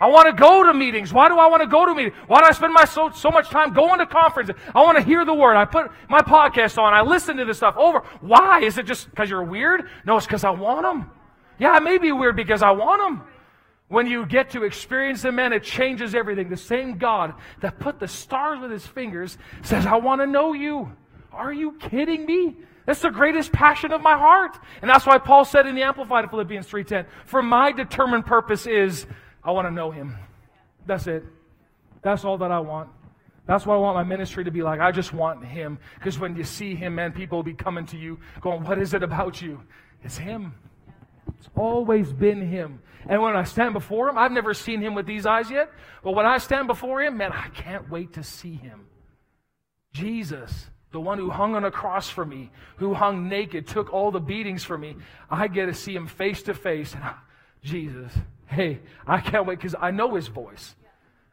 [0.00, 1.12] I want to go to meetings.
[1.12, 2.14] Why do I want to go to meetings?
[2.26, 4.54] Why do I spend my so, so much time going to conferences?
[4.74, 5.56] I want to hear the word.
[5.56, 6.94] I put my podcast on.
[6.94, 8.02] I listen to this stuff over.
[8.20, 8.60] Why?
[8.60, 9.88] Is it just because you're weird?
[10.06, 11.10] No, it's because I want them.
[11.58, 13.26] Yeah, I may be weird because I want them.
[13.88, 16.48] When you get to experience them, man, it changes everything.
[16.48, 20.52] The same God that put the stars with his fingers says, I want to know
[20.52, 20.94] you.
[21.32, 22.56] Are you kidding me?
[22.86, 24.58] That's the greatest passion of my heart.
[24.80, 28.66] And that's why Paul said in the Amplified of Philippians 3.10, for my determined purpose
[28.66, 29.06] is
[29.48, 30.14] I want to know him.
[30.84, 31.24] That's it.
[32.02, 32.90] That's all that I want.
[33.46, 34.78] That's what I want my ministry to be like.
[34.78, 35.78] I just want him.
[35.94, 38.92] Because when you see him, man, people will be coming to you going, What is
[38.92, 39.62] it about you?
[40.04, 40.52] It's him.
[41.38, 42.80] It's always been him.
[43.08, 45.72] And when I stand before him, I've never seen him with these eyes yet.
[46.04, 48.84] But when I stand before him, man, I can't wait to see him.
[49.94, 54.10] Jesus, the one who hung on a cross for me, who hung naked, took all
[54.10, 54.96] the beatings for me,
[55.30, 56.94] I get to see him face to face.
[57.62, 58.12] Jesus,
[58.48, 60.74] hey, I can't wait because I know his voice.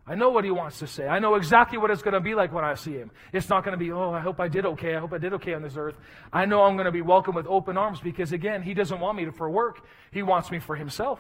[0.08, 1.08] I know what he wants to say.
[1.08, 3.10] I know exactly what it's going to be like when I see him.
[3.34, 4.96] It's not going to be, oh, I hope I did okay.
[4.96, 5.96] I hope I did okay on this earth.
[6.32, 9.18] I know I'm going to be welcomed with open arms because, again, he doesn't want
[9.18, 9.84] me to, for work.
[10.12, 11.20] He wants me for himself.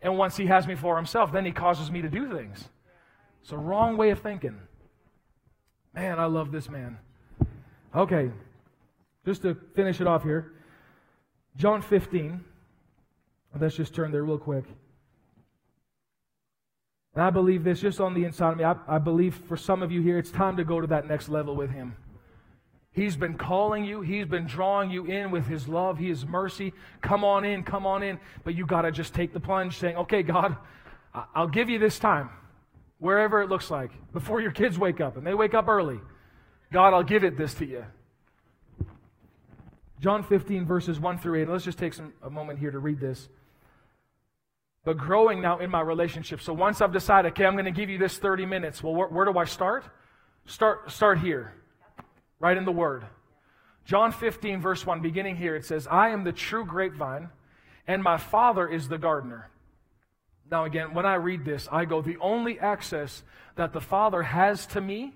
[0.00, 2.68] And once he has me for himself, then he causes me to do things.
[3.42, 4.60] It's a wrong way of thinking.
[5.92, 6.98] Man, I love this man.
[7.96, 8.30] Okay,
[9.24, 10.52] just to finish it off here
[11.56, 12.44] John 15.
[13.60, 14.64] Let's just turn there real quick.
[17.14, 18.64] And I believe this just on the inside of me.
[18.64, 21.28] I, I, believe for some of you here, it's time to go to that next
[21.28, 21.96] level with Him.
[22.92, 26.72] He's been calling you, He's been drawing you in with His love, His mercy.
[27.00, 28.20] Come on in, come on in.
[28.44, 30.56] But you got to just take the plunge saying, okay, God,
[31.34, 32.30] I'll give you this time,
[32.98, 35.16] wherever it looks like, before your kids wake up.
[35.16, 36.00] And they wake up early.
[36.72, 37.84] God, I'll give it this to you.
[40.00, 41.48] John 15, verses 1 through 8.
[41.48, 43.28] Let's just take some, a moment here to read this
[44.84, 46.40] but growing now in my relationship.
[46.40, 49.08] So once I've decided, okay, I'm going to give you this 30 minutes, well, where,
[49.08, 49.84] where, do I start?
[50.46, 51.52] Start, start here,
[52.38, 53.04] right in the Word.
[53.84, 57.28] John 15, verse 1, beginning here, it says, I am the true grapevine,
[57.86, 59.50] and my Father is the gardener.
[60.50, 63.22] Now, again, when I read this, I go, the only access
[63.56, 65.14] that the Father has to me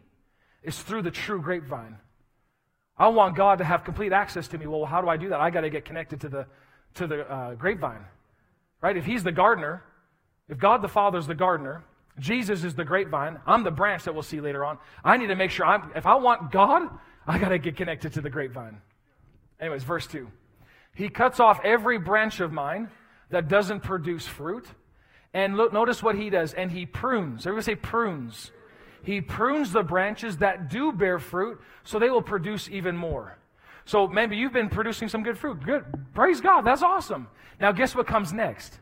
[0.63, 1.99] is through the true grapevine.
[2.97, 4.67] I want God to have complete access to me.
[4.67, 5.41] Well, how do I do that?
[5.41, 6.47] I got to get connected to the,
[6.95, 8.05] to the uh, grapevine.
[8.85, 8.99] Right?
[8.99, 9.83] If he's the gardener,
[10.47, 11.83] if God the Father is the gardener,
[12.19, 14.77] Jesus is the grapevine, I'm the branch that we'll see later on.
[15.03, 16.91] I need to make sure I'm, if I want God,
[17.27, 18.83] I got to get connected to the grapevine.
[19.59, 20.31] Anyways, verse 2.
[20.95, 22.91] He cuts off every branch of mine
[23.31, 24.67] that doesn't produce fruit.
[25.33, 26.53] And look, notice what he does.
[26.53, 27.47] And he prunes.
[27.47, 28.53] Everybody say prunes.
[29.03, 33.39] He prunes the branches that do bear fruit so they will produce even more.
[33.85, 35.63] So maybe you've been producing some good fruit.
[35.63, 35.85] Good.
[36.15, 36.63] Praise God.
[36.63, 37.29] That's awesome.
[37.61, 38.79] Now, guess what comes next?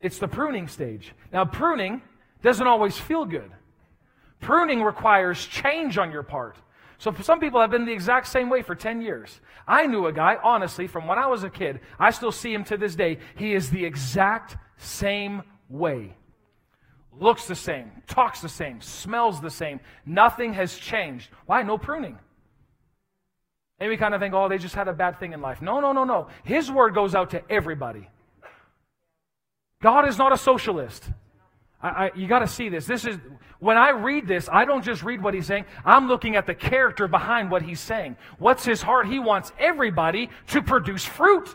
[0.00, 1.12] It's the pruning stage.
[1.32, 2.02] Now, pruning
[2.42, 3.50] doesn't always feel good.
[4.40, 6.56] Pruning requires change on your part.
[6.98, 9.40] So some people have been the exact same way for 10 years.
[9.66, 11.80] I knew a guy, honestly, from when I was a kid.
[11.98, 13.18] I still see him to this day.
[13.36, 16.14] He is the exact same way.
[17.18, 19.80] Looks the same, talks the same, smells the same.
[20.04, 21.30] Nothing has changed.
[21.46, 21.62] Why?
[21.62, 22.18] No pruning.
[23.84, 25.60] And we kind of think, oh, they just had a bad thing in life.
[25.60, 26.28] No, no, no, no.
[26.42, 28.08] His word goes out to everybody.
[29.82, 31.06] God is not a socialist.
[31.82, 32.86] I, I, you got to see this.
[32.86, 33.18] This is
[33.58, 35.66] when I read this, I don't just read what he's saying.
[35.84, 38.16] I'm looking at the character behind what he's saying.
[38.38, 39.06] What's his heart?
[39.06, 41.54] He wants everybody to produce fruit.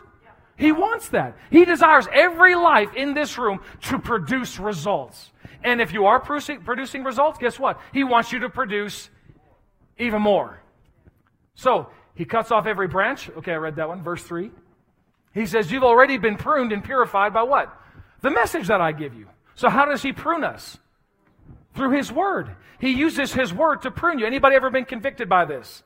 [0.56, 1.36] He wants that.
[1.50, 3.58] He desires every life in this room
[3.88, 5.32] to produce results.
[5.64, 7.80] And if you are producing results, guess what?
[7.92, 9.10] He wants you to produce
[9.98, 10.62] even more.
[11.56, 13.30] So he cuts off every branch.
[13.30, 14.02] Okay, I read that one.
[14.02, 14.50] Verse 3.
[15.32, 17.74] He says, You've already been pruned and purified by what?
[18.20, 19.26] The message that I give you.
[19.54, 20.78] So, how does he prune us?
[21.74, 22.56] Through his word.
[22.80, 24.26] He uses his word to prune you.
[24.26, 25.82] Anybody ever been convicted by this?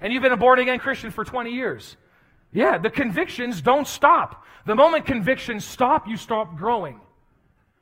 [0.00, 1.96] And you've been a born again Christian for 20 years.
[2.52, 4.44] Yeah, the convictions don't stop.
[4.66, 7.00] The moment convictions stop, you stop growing.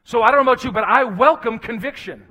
[0.05, 2.25] So I don't know about you, but I welcome conviction.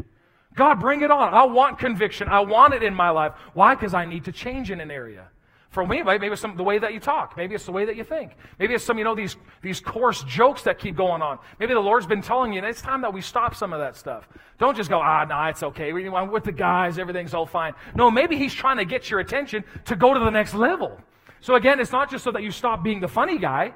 [0.56, 1.34] God, bring it on.
[1.34, 2.30] I want conviction.
[2.30, 3.34] I want it in my life.
[3.54, 3.76] Why?
[3.76, 5.28] Because I need to change in an area.
[5.76, 7.36] For me, maybe it's some, the way that you talk.
[7.36, 8.32] Maybe it's the way that you think.
[8.60, 11.38] Maybe it's some, you know, these, these coarse jokes that keep going on.
[11.60, 14.30] Maybe the Lord's been telling you, it's time that we stop some of that stuff.
[14.58, 15.92] Don't just go, ah, nah, it's okay.
[15.92, 16.98] I'm with the guys.
[16.98, 17.74] Everything's all fine.
[17.94, 20.98] No, maybe He's trying to get your attention to go to the next level.
[21.42, 23.74] So again, it's not just so that you stop being the funny guy.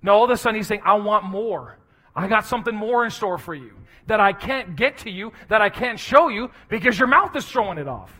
[0.00, 1.76] No, all of a sudden He's saying, I want more.
[2.16, 3.74] I got something more in store for you
[4.06, 7.44] that I can't get to you, that I can't show you because your mouth is
[7.44, 8.18] throwing it off.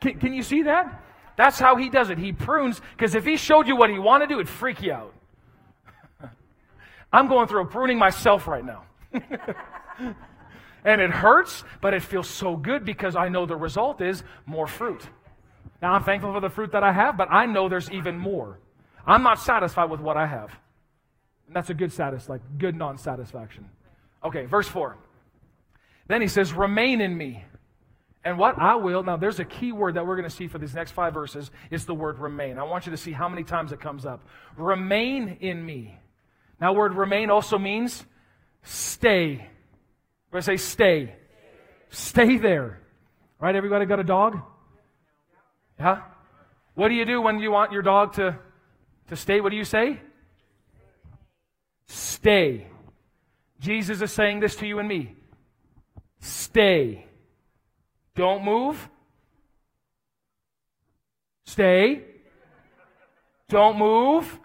[0.00, 1.04] Can, can you see that?
[1.36, 2.18] That's how he does it.
[2.18, 4.92] He prunes, because if he showed you what he wanted to do, it'd freak you
[4.92, 5.14] out.
[7.12, 8.84] I'm going through a pruning myself right now.
[10.84, 14.66] And it hurts, but it feels so good because I know the result is more
[14.66, 15.00] fruit.
[15.80, 18.58] Now, I'm thankful for the fruit that I have, but I know there's even more.
[19.06, 20.50] I'm not satisfied with what I have.
[21.46, 23.68] And that's a good status, like good non satisfaction.
[24.24, 24.96] Okay, verse 4.
[26.08, 27.44] Then he says, Remain in me.
[28.24, 30.58] And what I will, now there's a key word that we're going to see for
[30.58, 32.58] these next five verses, is the word remain.
[32.58, 34.24] I want you to see how many times it comes up.
[34.56, 35.98] Remain in me.
[36.60, 38.04] Now, word remain also means
[38.62, 39.48] stay.
[40.30, 41.14] We're going to say stay.
[41.90, 42.80] Stay there.
[43.40, 43.56] Right?
[43.56, 44.38] Everybody got a dog?
[45.78, 46.02] Yeah?
[46.74, 48.38] What do you do when you want your dog to,
[49.08, 49.40] to stay?
[49.40, 50.00] What do you say?
[51.88, 52.68] Stay.
[53.58, 55.16] Jesus is saying this to you and me.
[56.20, 57.06] Stay.
[58.14, 58.88] Don't move.
[61.46, 62.02] Stay.
[63.48, 64.38] Don't move.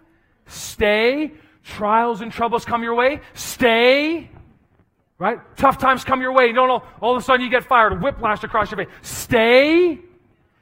[0.46, 1.32] Stay.
[1.62, 3.20] Trials and troubles come your way.
[3.34, 4.30] Stay.
[5.18, 5.38] Right?
[5.56, 6.46] Tough times come your way.
[6.46, 8.94] You don't know, all of a sudden you get fired, whiplash across your face.
[9.02, 9.98] Stay.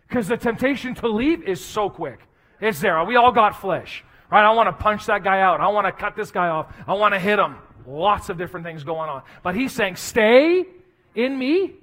[0.08, 2.20] Because the temptation to leave is so quick.
[2.60, 3.02] It's there.
[3.04, 4.04] We all got flesh.
[4.30, 4.44] Right?
[4.44, 5.60] I want to punch that guy out.
[5.60, 6.74] I want to cut this guy off.
[6.86, 7.56] I want to hit him.
[7.86, 9.22] Lots of different things going on.
[9.42, 10.64] But he's saying, stay
[11.14, 11.74] in me.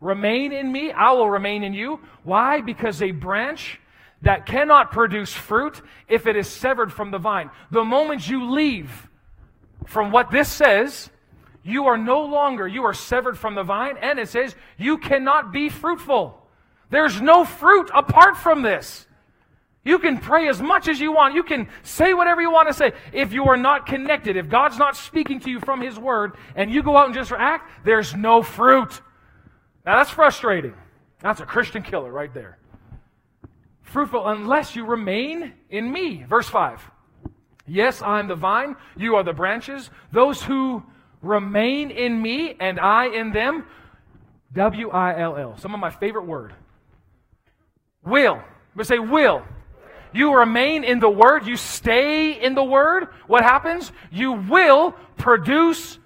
[0.00, 0.92] Remain in me.
[0.92, 2.00] I will remain in you.
[2.22, 2.60] Why?
[2.60, 3.80] Because a branch
[4.22, 7.50] that cannot produce fruit if it is severed from the vine.
[7.70, 9.08] The moment you leave
[9.86, 11.10] from what this says,
[11.62, 15.52] you are no longer, you are severed from the vine, and it says you cannot
[15.52, 16.34] be fruitful.
[16.90, 19.06] There's no fruit apart from this.
[19.84, 21.34] You can pray as much as you want.
[21.34, 22.92] You can say whatever you want to say.
[23.12, 26.70] If you are not connected, if God's not speaking to you from His Word, and
[26.70, 29.00] you go out and just act, there's no fruit.
[29.88, 30.74] Now that's frustrating.
[31.20, 32.58] That's a Christian killer right there.
[33.80, 36.26] Fruitful unless you remain in me.
[36.28, 36.78] Verse 5.
[37.66, 39.88] Yes, I'm the vine, you are the branches.
[40.12, 40.82] Those who
[41.22, 43.64] remain in me and I in them,
[44.52, 45.56] W I L L.
[45.56, 46.52] Some of my favorite word.
[48.04, 48.42] Will.
[48.76, 49.42] But say will.
[50.12, 53.08] You remain in the word, you stay in the word.
[53.26, 53.90] What happens?
[54.12, 55.98] You will produce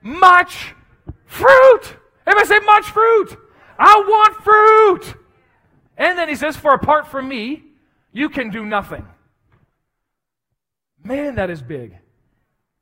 [0.00, 0.76] much
[1.26, 1.96] fruit.
[2.26, 3.36] Everybody say much fruit.
[3.78, 5.20] I want fruit.
[5.96, 7.62] And then he says, For apart from me,
[8.12, 9.06] you can do nothing.
[11.02, 11.96] Man, that is big.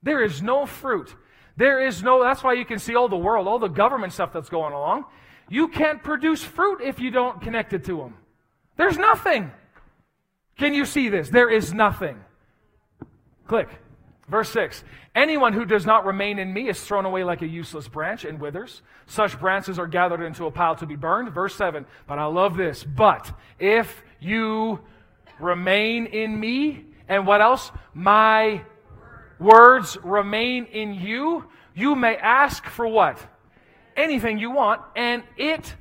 [0.02, 1.14] There is no fruit.
[1.56, 4.32] There is no, that's why you can see all the world, all the government stuff
[4.32, 5.04] that's going along.
[5.48, 8.14] You can't produce fruit if you don't connect it to them.
[8.76, 9.50] There's nothing.
[10.56, 11.28] Can you see this?
[11.28, 12.18] There is nothing.
[13.46, 13.68] Click.
[14.32, 14.82] Verse 6
[15.14, 18.40] Anyone who does not remain in me is thrown away like a useless branch and
[18.40, 18.80] withers.
[19.04, 21.30] Such branches are gathered into a pile to be burned.
[21.34, 22.82] Verse 7 But I love this.
[22.82, 24.80] But if you
[25.38, 27.70] remain in me, and what else?
[27.92, 28.62] My
[29.38, 33.18] words remain in you, you may ask for what?
[33.98, 35.74] Anything you want, and it,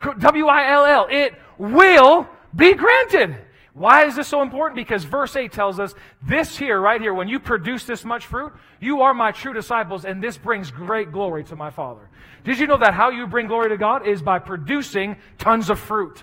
[0.00, 3.36] W I L L, it will be granted.
[3.74, 4.76] Why is this so important?
[4.76, 8.52] Because verse 8 tells us this here, right here, when you produce this much fruit,
[8.80, 12.10] you are my true disciples, and this brings great glory to my Father.
[12.44, 15.78] Did you know that how you bring glory to God is by producing tons of
[15.78, 16.22] fruit?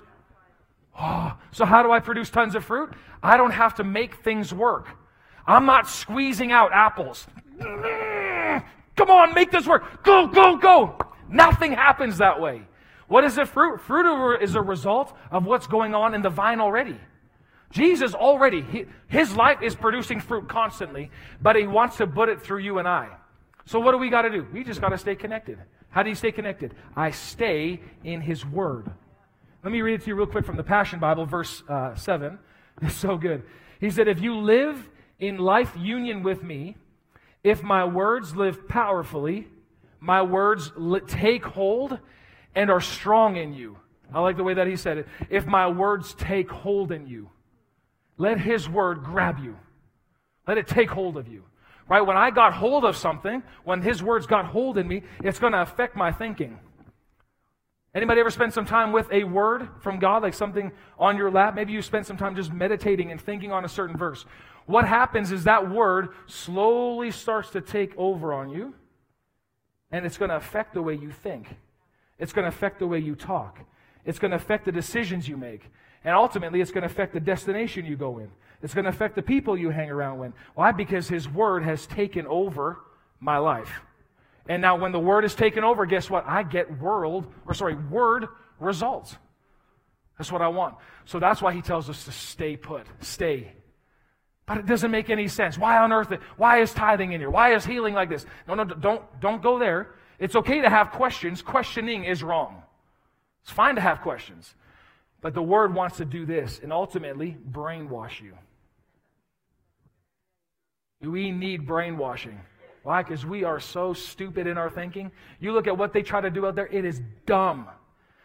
[0.99, 2.93] Oh, so, how do I produce tons of fruit?
[3.23, 4.87] I don't have to make things work.
[5.47, 7.25] I'm not squeezing out apples.
[7.59, 10.03] Come on, make this work.
[10.03, 10.97] Go, go, go.
[11.29, 12.61] Nothing happens that way.
[13.07, 13.81] What is a fruit?
[13.81, 16.99] Fruit is a result of what's going on in the vine already.
[17.71, 21.11] Jesus already, his life is producing fruit constantly,
[21.41, 23.09] but he wants to put it through you and I.
[23.65, 24.47] So what do we got to do?
[24.51, 25.59] We just got to stay connected.
[25.89, 26.73] How do you stay connected?
[26.95, 28.89] I stay in his word.
[29.63, 32.39] Let me read it to you real quick from the Passion Bible, verse uh, 7.
[32.81, 33.43] It's so good.
[33.81, 34.87] He said, If you live
[35.19, 36.77] in life union with me,
[37.43, 39.47] if my words live powerfully,
[39.99, 41.99] my words li- take hold
[42.55, 43.77] and are strong in you.
[44.13, 45.07] I like the way that he said it.
[45.29, 47.29] If my words take hold in you.
[48.19, 49.57] Let His word grab you.
[50.47, 51.45] Let it take hold of you.
[51.87, 52.01] Right?
[52.01, 55.53] When I got hold of something, when His words got hold in me, it's going
[55.53, 56.59] to affect my thinking.
[57.95, 61.55] Anybody ever spend some time with a word from God, like something on your lap?
[61.55, 64.25] Maybe you spent some time just meditating and thinking on a certain verse.
[64.67, 68.75] What happens is that word slowly starts to take over on you,
[69.91, 71.47] and it's going to affect the way you think.
[72.19, 73.59] It's going to affect the way you talk.
[74.05, 75.71] It's going to affect the decisions you make.
[76.03, 78.31] And ultimately, it's going to affect the destination you go in.
[78.61, 80.33] It's going to affect the people you hang around with.
[80.55, 80.71] Why?
[80.71, 82.79] Because His Word has taken over
[83.19, 83.81] my life.
[84.47, 86.25] And now, when the Word is taken over, guess what?
[86.27, 88.27] I get world, or sorry, Word
[88.59, 89.15] results.
[90.17, 90.75] That's what I want.
[91.05, 92.85] So that's why He tells us to stay put.
[93.01, 93.53] Stay.
[94.45, 95.57] But it doesn't make any sense.
[95.57, 96.11] Why on earth?
[96.37, 97.29] Why is tithing in here?
[97.29, 98.25] Why is healing like this?
[98.47, 99.93] No, no, don't, don't go there.
[100.17, 101.41] It's okay to have questions.
[101.41, 102.63] Questioning is wrong.
[103.43, 104.55] It's fine to have questions.
[105.21, 108.33] But the word wants to do this and ultimately brainwash you.
[111.01, 112.39] We need brainwashing.
[112.83, 113.03] Why?
[113.03, 115.11] Because we are so stupid in our thinking.
[115.39, 117.67] You look at what they try to do out there, it is dumb.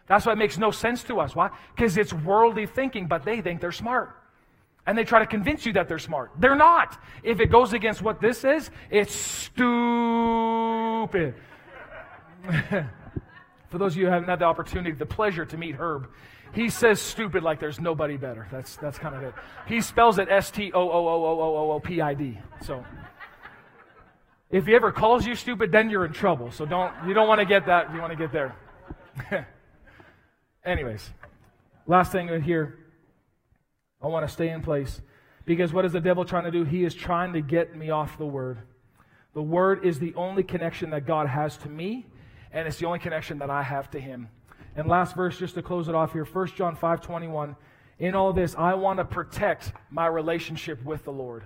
[0.07, 1.35] That's why it makes no sense to us.
[1.35, 1.51] Why?
[1.75, 4.17] Because it's worldly thinking, but they think they're smart.
[4.87, 6.33] And they try to convince you that they're smart.
[6.39, 7.03] They're not.
[7.23, 9.65] If it goes against what this is, it's stupid.
[13.71, 16.09] For those of you who haven't had the opportunity, the pleasure to meet Herb,
[16.55, 18.47] he says stupid like there's nobody better.
[18.51, 19.35] That's, that's kind of it.
[19.67, 22.39] He spells it S T O O O O O O P I D.
[22.63, 22.85] So
[24.51, 26.53] if he ever calls you stupid, then you're in trouble.
[26.53, 27.93] So don't, you don't want to get that.
[27.93, 28.57] You want to get there.
[30.65, 31.11] Anyways,
[31.87, 32.79] last thing here.
[34.01, 35.01] I want to stay in place.
[35.47, 36.65] Because what is the devil trying to do?
[36.65, 38.59] He is trying to get me off the word.
[39.35, 42.07] The word is the only connection that God has to me,
[42.53, 44.29] and it's the only connection that I have to him.
[44.77, 47.57] And last verse, just to close it off here, 1 John 5 21.
[47.99, 51.45] In all this, I want to protect my relationship with the Lord.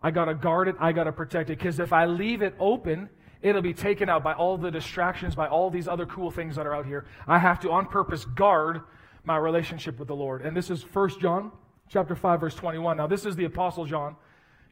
[0.00, 1.58] I got to guard it, I got to protect it.
[1.58, 3.08] Because if I leave it open,
[3.40, 6.66] it'll be taken out by all the distractions, by all these other cool things that
[6.66, 7.06] are out here.
[7.26, 8.82] I have to, on purpose, guard
[9.24, 10.42] my relationship with the Lord.
[10.42, 11.52] And this is 1 John
[11.88, 12.96] chapter 5, verse 21.
[12.96, 14.16] Now, this is the Apostle John.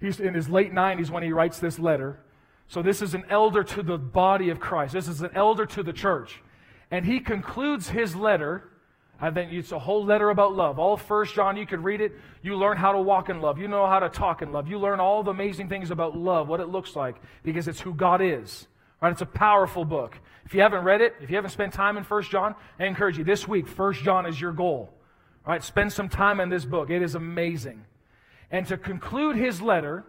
[0.00, 2.20] He's in his late 90s when he writes this letter.
[2.68, 4.92] So, this is an elder to the body of Christ.
[4.92, 6.40] This is an elder to the church.
[6.90, 8.64] And he concludes his letter.
[9.20, 10.78] I think it's a whole letter about love.
[10.78, 12.12] All First John, you could read it.
[12.42, 13.58] You learn how to walk in love.
[13.58, 14.66] You know how to talk in love.
[14.66, 17.94] You learn all the amazing things about love, what it looks like, because it's who
[17.94, 18.66] God is.
[19.00, 19.12] Right?
[19.12, 20.18] It's a powerful book.
[20.44, 23.18] If you haven't read it, if you haven't spent time in First John, I encourage
[23.18, 24.92] you this week, First John is your goal.
[25.46, 25.62] Right?
[25.62, 26.90] Spend some time in this book.
[26.90, 27.84] It is amazing.
[28.50, 30.04] And to conclude his letter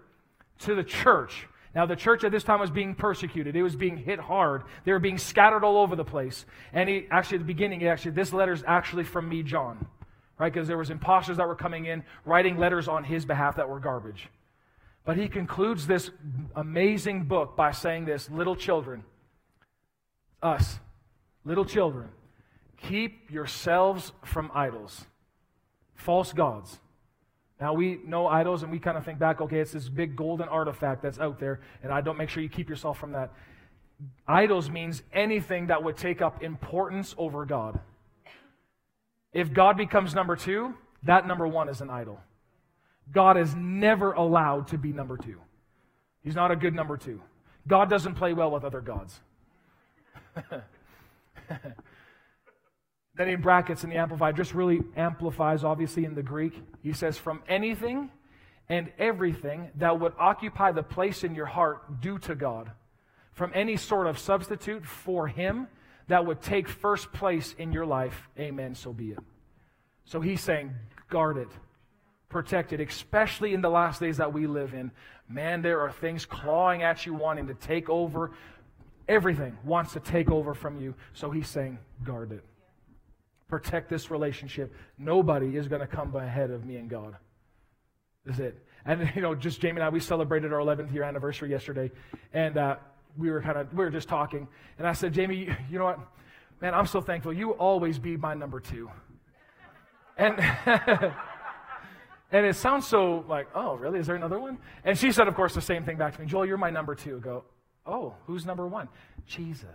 [0.60, 3.56] to the church, now, the church at this time was being persecuted.
[3.56, 4.64] It was being hit hard.
[4.84, 6.46] They were being scattered all over the place.
[6.74, 9.88] And he, actually, at the beginning, actually, this letter is actually from me, John,
[10.38, 10.52] right?
[10.52, 13.80] Because there was imposters that were coming in, writing letters on his behalf that were
[13.80, 14.28] garbage.
[15.06, 16.12] But he concludes this
[16.56, 19.06] amazing book by saying this little children,
[20.44, 20.78] us,
[21.46, 22.10] little children,
[22.76, 25.06] keep yourselves from idols,
[25.96, 26.81] false gods.
[27.62, 30.50] Now we know idols and we kind of think back, okay, it's this big golden
[30.50, 33.32] artifact that's out there, and I don't make sure you keep yourself from that.
[34.28, 37.80] Idols means anything that would take up importance over God.
[39.32, 42.20] If God becomes number two, that number one is an idol.
[43.12, 45.40] God is never allowed to be number two.
[46.24, 47.22] He's not a good number two.
[47.68, 49.22] God doesn't play well with other gods.
[53.16, 56.54] then in brackets in the Amplified, just really amplifies, obviously, in the Greek.
[56.82, 58.10] He says, From anything
[58.70, 62.72] and everything that would occupy the place in your heart due to God,
[63.34, 65.68] from any sort of substitute for Him
[66.08, 69.20] that would take first place in your life, amen, so be it.
[70.06, 70.74] So he's saying,
[71.10, 71.48] guard it,
[72.28, 74.92] protect it, especially in the last days that we live in.
[75.30, 78.32] Man, there are things clawing at you, wanting to take over.
[79.08, 80.96] Everything wants to take over from you.
[81.14, 82.44] So he's saying, guard it.
[83.52, 84.74] Protect this relationship.
[84.98, 87.18] Nobody is going to come ahead of me and God.
[88.26, 88.58] Is it?
[88.86, 91.92] And, you know, just Jamie and I, we celebrated our 11th year anniversary yesterday.
[92.34, 92.78] And uh,
[93.18, 94.48] we were kind of, we were just talking.
[94.80, 96.00] And I said, Jamie, you know what?
[96.62, 97.34] Man, I'm so thankful.
[97.34, 98.90] You always be my number two.
[100.18, 100.40] And.
[102.34, 104.00] And it sounds so like, oh, really?
[104.00, 104.58] Is there another one?
[104.86, 106.28] And she said, of course, the same thing back to me.
[106.28, 107.18] Joel, you're my number two.
[107.18, 107.44] I go,
[107.86, 108.88] oh, who's number one?
[109.26, 109.68] Jesus.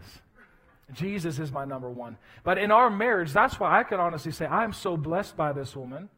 [0.93, 2.16] Jesus is my number one.
[2.45, 5.74] But in our marriage, that's why I can honestly say I'm so blessed by this
[5.74, 6.09] woman.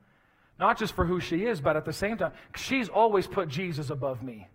[0.59, 3.91] Not just for who she is, but at the same time, she's always put Jesus
[3.91, 4.49] above me.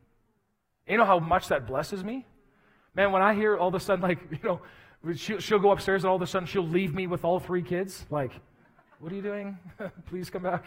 [0.87, 2.25] You know how much that blesses me?
[2.93, 4.61] Man, when I hear all of a sudden, like, you know,
[5.15, 7.63] she'll, she'll go upstairs and all of a sudden she'll leave me with all three
[7.63, 8.05] kids.
[8.09, 8.31] Like,
[8.99, 9.57] what are you doing?
[10.07, 10.65] Please come back.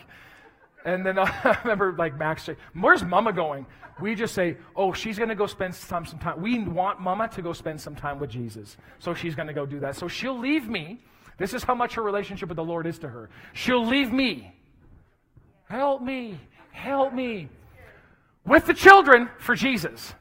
[0.87, 3.67] And then I remember like Max say, Where's mama going?
[4.01, 6.41] We just say, Oh, she's going to go spend some, some time.
[6.41, 8.79] We want mama to go spend some time with Jesus.
[9.01, 9.97] So she's going to go do that.
[9.97, 11.01] So she'll leave me.
[11.37, 13.29] This is how much her relationship with the Lord is to her.
[13.53, 14.55] She'll leave me.
[15.69, 16.41] Help me.
[16.71, 17.51] Help me.
[18.47, 20.15] With the children for Jesus.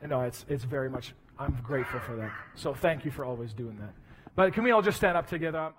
[0.00, 2.30] And no, it's, it's very much, I'm grateful for that.
[2.54, 3.92] So thank you for always doing that.
[4.36, 5.72] But can we all just stand up together?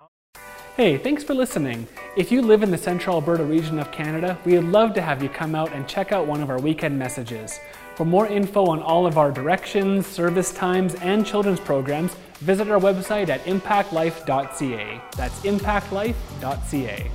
[0.76, 1.88] Hey, thanks for listening.
[2.18, 5.22] If you live in the central Alberta region of Canada, we would love to have
[5.22, 7.58] you come out and check out one of our weekend messages.
[7.94, 12.78] For more info on all of our directions, service times, and children's programs, visit our
[12.78, 15.00] website at impactlife.ca.
[15.16, 17.10] That's impactlife.ca.